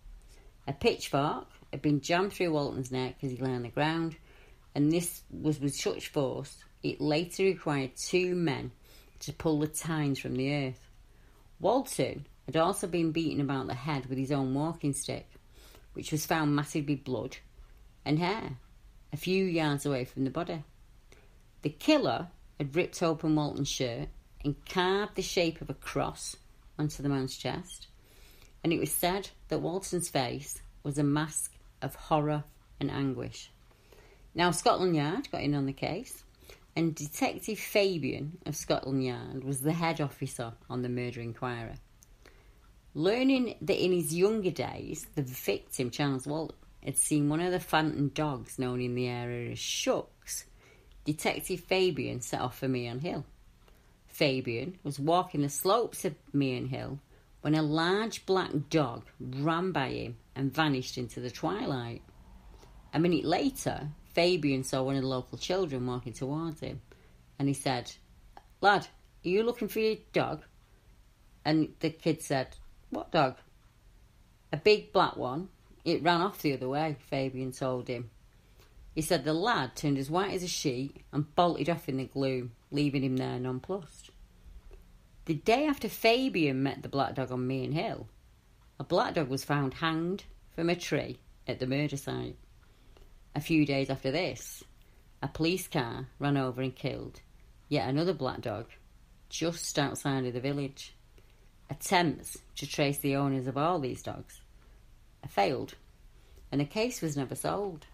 [0.66, 4.16] A pitchfork had been jammed through Walton's neck as he lay on the ground,
[4.74, 8.72] and this was with such force it later required two men
[9.20, 10.90] to pull the tines from the earth.
[11.60, 15.30] Walton had also been beaten about the head with his own walking stick,
[15.92, 17.36] which was found matted with blood
[18.04, 18.56] and hair
[19.12, 20.64] a few yards away from the body.
[21.62, 24.08] The killer had ripped open Walton's shirt
[24.46, 26.36] and carved the shape of a cross
[26.78, 27.88] onto the man's chest,
[28.62, 32.44] and it was said that Walton's face was a mask of horror
[32.78, 33.50] and anguish.
[34.36, 36.22] Now, Scotland Yard got in on the case,
[36.76, 41.74] and Detective Fabian of Scotland Yard was the head officer on the murder inquiry.
[42.94, 47.58] Learning that in his younger days, the victim, Charles Walton, had seen one of the
[47.58, 50.44] phantom dogs known in the area as Shucks,
[51.04, 53.24] Detective Fabian set off for Meon Hill.
[54.16, 56.98] Fabian was walking the slopes of Meon Hill
[57.42, 62.00] when a large black dog ran by him and vanished into the twilight.
[62.94, 66.80] A minute later, Fabian saw one of the local children walking towards him,
[67.38, 67.92] and he said,
[68.62, 68.88] Lad,
[69.22, 70.44] are you looking for your dog?
[71.44, 72.56] And the kid said,
[72.88, 73.36] What dog?
[74.50, 75.50] A big black one.
[75.84, 78.08] It ran off the other way, Fabian told him.
[78.94, 82.06] He said the lad turned as white as a sheet and bolted off in the
[82.06, 84.05] gloom, leaving him there nonplussed.
[85.26, 88.08] The day after Fabian met the black dog on Meon Hill,
[88.78, 90.24] a black dog was found hanged
[90.54, 92.36] from a tree at the murder site.
[93.34, 94.62] A few days after this,
[95.20, 97.20] a police car ran over and killed
[97.68, 98.66] yet another black dog
[99.28, 100.94] just outside of the village.
[101.68, 104.40] Attempts to trace the owners of all these dogs
[105.28, 105.74] failed,
[106.50, 107.86] and the case was never solved.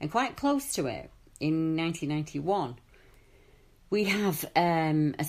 [0.00, 2.76] And quite close to it, in 1991,
[3.90, 5.26] we have um, a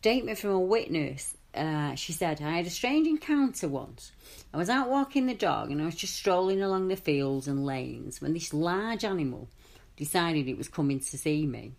[0.00, 1.36] statement from a witness.
[1.54, 4.12] Uh, she said, I had a strange encounter once.
[4.54, 7.66] I was out walking the dog and I was just strolling along the fields and
[7.66, 9.50] lanes when this large animal
[9.96, 11.72] decided it was coming to see me.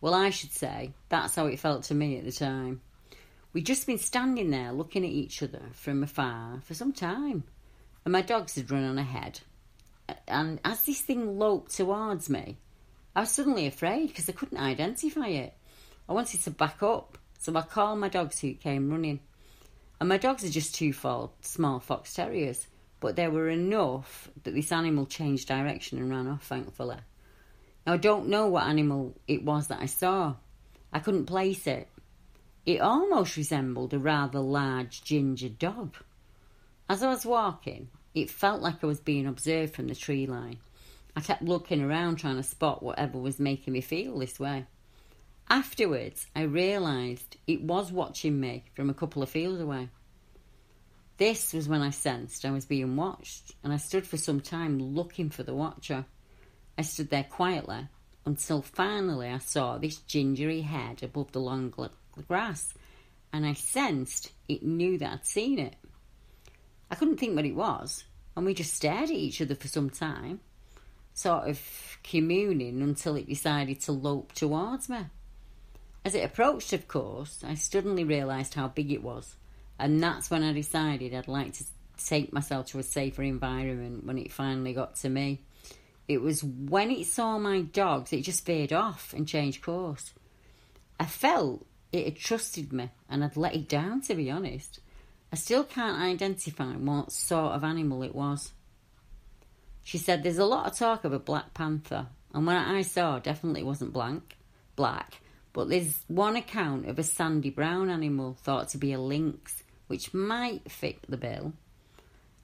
[0.00, 2.80] Well, I should say, that's how it felt to me at the time.
[3.52, 7.44] We'd just been standing there looking at each other from afar for some time,
[8.06, 9.40] and my dogs had run on ahead.
[10.26, 12.56] And as this thing loped towards me,
[13.14, 15.52] I was suddenly afraid because I couldn't identify it.
[16.08, 19.20] I wanted to back up, so I called my dogs who came running.
[20.00, 22.66] And my dogs are just two small fox terriers,
[23.00, 26.98] but they were enough that this animal changed direction and ran off, thankfully.
[27.86, 30.34] Now, I don't know what animal it was that I saw.
[30.92, 31.88] I couldn't place it.
[32.66, 35.96] It almost resembled a rather large ginger dog.
[36.88, 40.58] As I was walking, it felt like I was being observed from the tree line.
[41.16, 44.66] I kept looking around trying to spot whatever was making me feel this way.
[45.50, 49.88] Afterwards, I realised it was watching me from a couple of fields away.
[51.16, 54.78] This was when I sensed I was being watched, and I stood for some time
[54.78, 56.04] looking for the watcher.
[56.76, 57.88] I stood there quietly
[58.26, 61.72] until finally I saw this gingery head above the long
[62.28, 62.74] grass,
[63.32, 65.76] and I sensed it knew that I'd seen it.
[66.90, 68.04] I couldn't think what it was,
[68.36, 70.40] and we just stared at each other for some time,
[71.14, 71.58] sort of
[72.02, 75.06] communing until it decided to lope towards me.
[76.08, 79.36] As it approached, of course, I suddenly realised how big it was,
[79.78, 81.64] and that's when I decided I'd like to
[82.02, 85.42] take myself to a safer environment when it finally got to me.
[86.08, 90.14] It was when it saw my dogs, it just veered off and changed course.
[90.98, 94.80] I felt it had trusted me and I'd let it down, to be honest.
[95.30, 98.52] I still can't identify what sort of animal it was.
[99.84, 103.18] She said there's a lot of talk of a black panther, and when I saw,
[103.18, 104.38] definitely wasn't blank,
[104.74, 105.20] black,
[105.58, 110.14] but there's one account of a sandy brown animal thought to be a lynx, which
[110.14, 111.52] might fit the bill.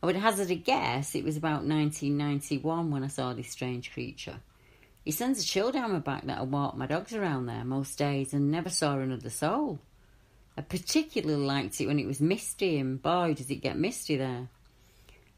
[0.02, 4.40] I would hazard a guess it was about 1991 when I saw this strange creature.
[5.06, 7.96] It sends a chill down my back that I walk my dogs around there most
[7.96, 9.78] days and never saw another soul.
[10.58, 14.48] I particularly liked it when it was misty, and boy, does it get misty there.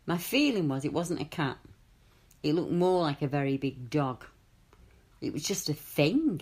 [0.06, 1.58] My feeling was it wasn't a cat.
[2.42, 4.24] It looked more like a very big dog.
[5.20, 6.40] It was just a thing.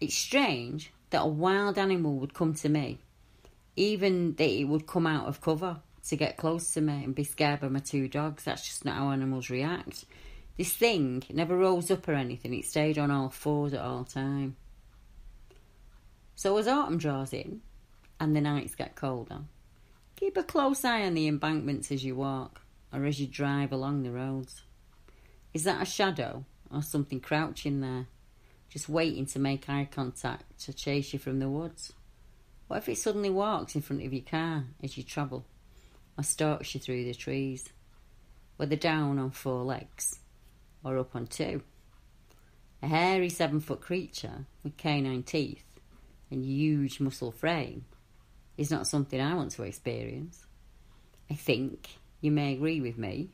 [0.00, 2.98] It's strange that a wild animal would come to me,
[3.76, 7.24] even that it would come out of cover to get close to me and be
[7.24, 8.44] scared by my two dogs.
[8.44, 10.04] That's just not how animals react.
[10.56, 14.56] This thing never rose up or anything, it stayed on all fours at all time.
[16.34, 17.62] So as autumn draws in
[18.20, 19.40] and the nights get colder,
[20.16, 22.60] keep a close eye on the embankments as you walk
[22.92, 24.62] or as you drive along the roads.
[25.54, 28.06] Is that a shadow or something crouching there,
[28.70, 31.92] just waiting to make eye contact to chase you from the woods?
[32.68, 35.46] What if it suddenly walks in front of your car as you travel?
[36.18, 37.72] or stalks you through the trees,
[38.56, 40.20] whether down on four legs
[40.84, 41.62] or up on two.
[42.82, 45.64] A hairy seven foot creature with canine teeth
[46.30, 47.84] and huge muscle frame
[48.56, 50.46] is not something I want to experience.
[51.30, 51.88] I think
[52.20, 53.30] you may agree with me.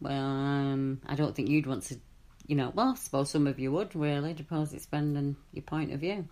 [0.00, 1.96] Well, um, I don't think you'd want to,
[2.46, 6.00] you know, well, I suppose some of you would, really, depends spending your point of
[6.00, 6.28] view.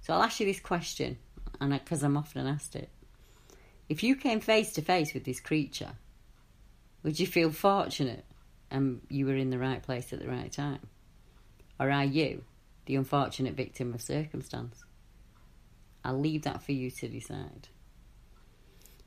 [0.00, 1.18] So I'll ask you this question,
[1.60, 2.88] and because I'm often asked it.
[3.88, 5.92] If you came face to face with this creature,
[7.02, 8.24] would you feel fortunate
[8.70, 10.86] and you were in the right place at the right time?
[11.78, 12.44] Or are you
[12.86, 14.84] the unfortunate victim of circumstance?
[16.04, 17.68] I'll leave that for you to decide.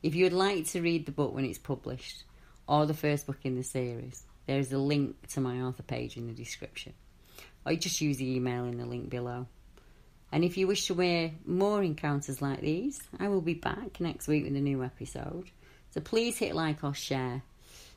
[0.01, 2.23] If you would like to read the book when it's published,
[2.67, 6.17] or the first book in the series, there is a link to my author page
[6.17, 6.93] in the description.
[7.65, 9.47] Or just use the email in the link below.
[10.31, 14.27] And if you wish to hear more encounters like these, I will be back next
[14.27, 15.51] week with a new episode.
[15.91, 17.43] So please hit like or share.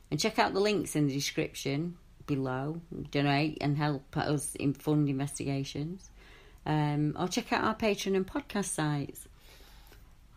[0.09, 2.79] And check out the links in the description below.
[3.11, 6.09] Donate and help us in fund investigations.
[6.65, 9.27] Um, or check out our Patreon and podcast sites.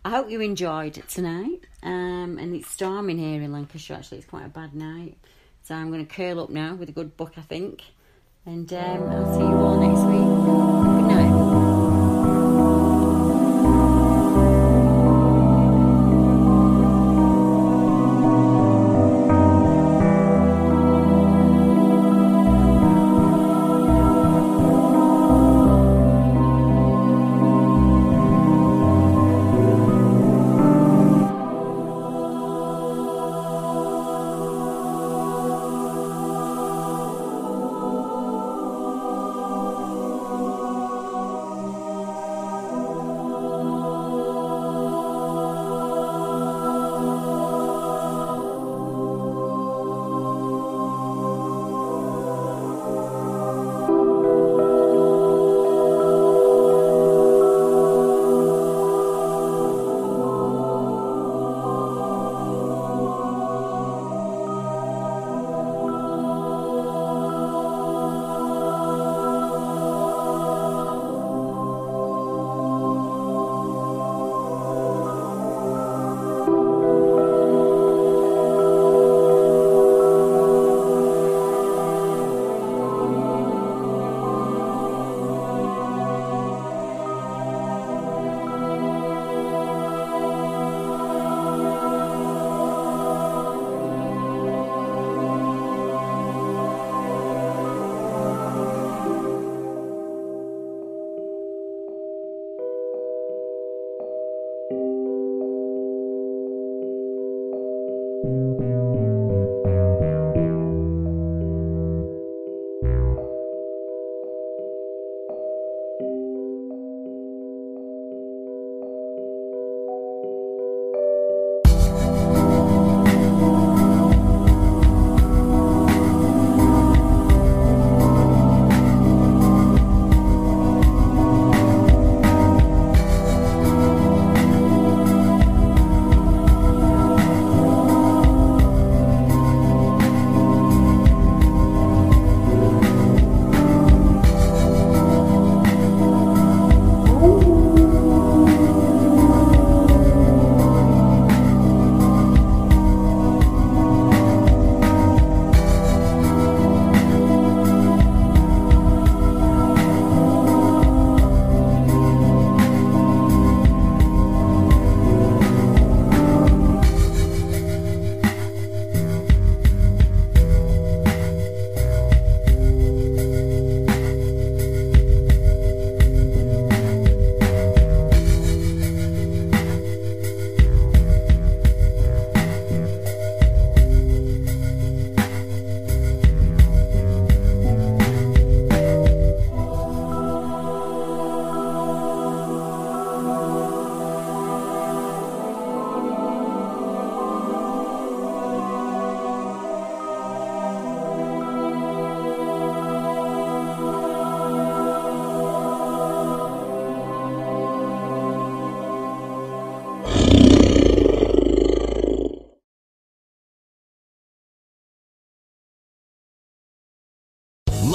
[0.04, 1.66] I hope you enjoyed tonight.
[1.82, 3.98] Um, and it's storming here in Lancashire.
[3.98, 5.18] Actually, it's quite a bad night.
[5.62, 7.82] So I'm going to curl up now with a good book, I think.
[8.46, 10.99] And um, I'll see you all next week.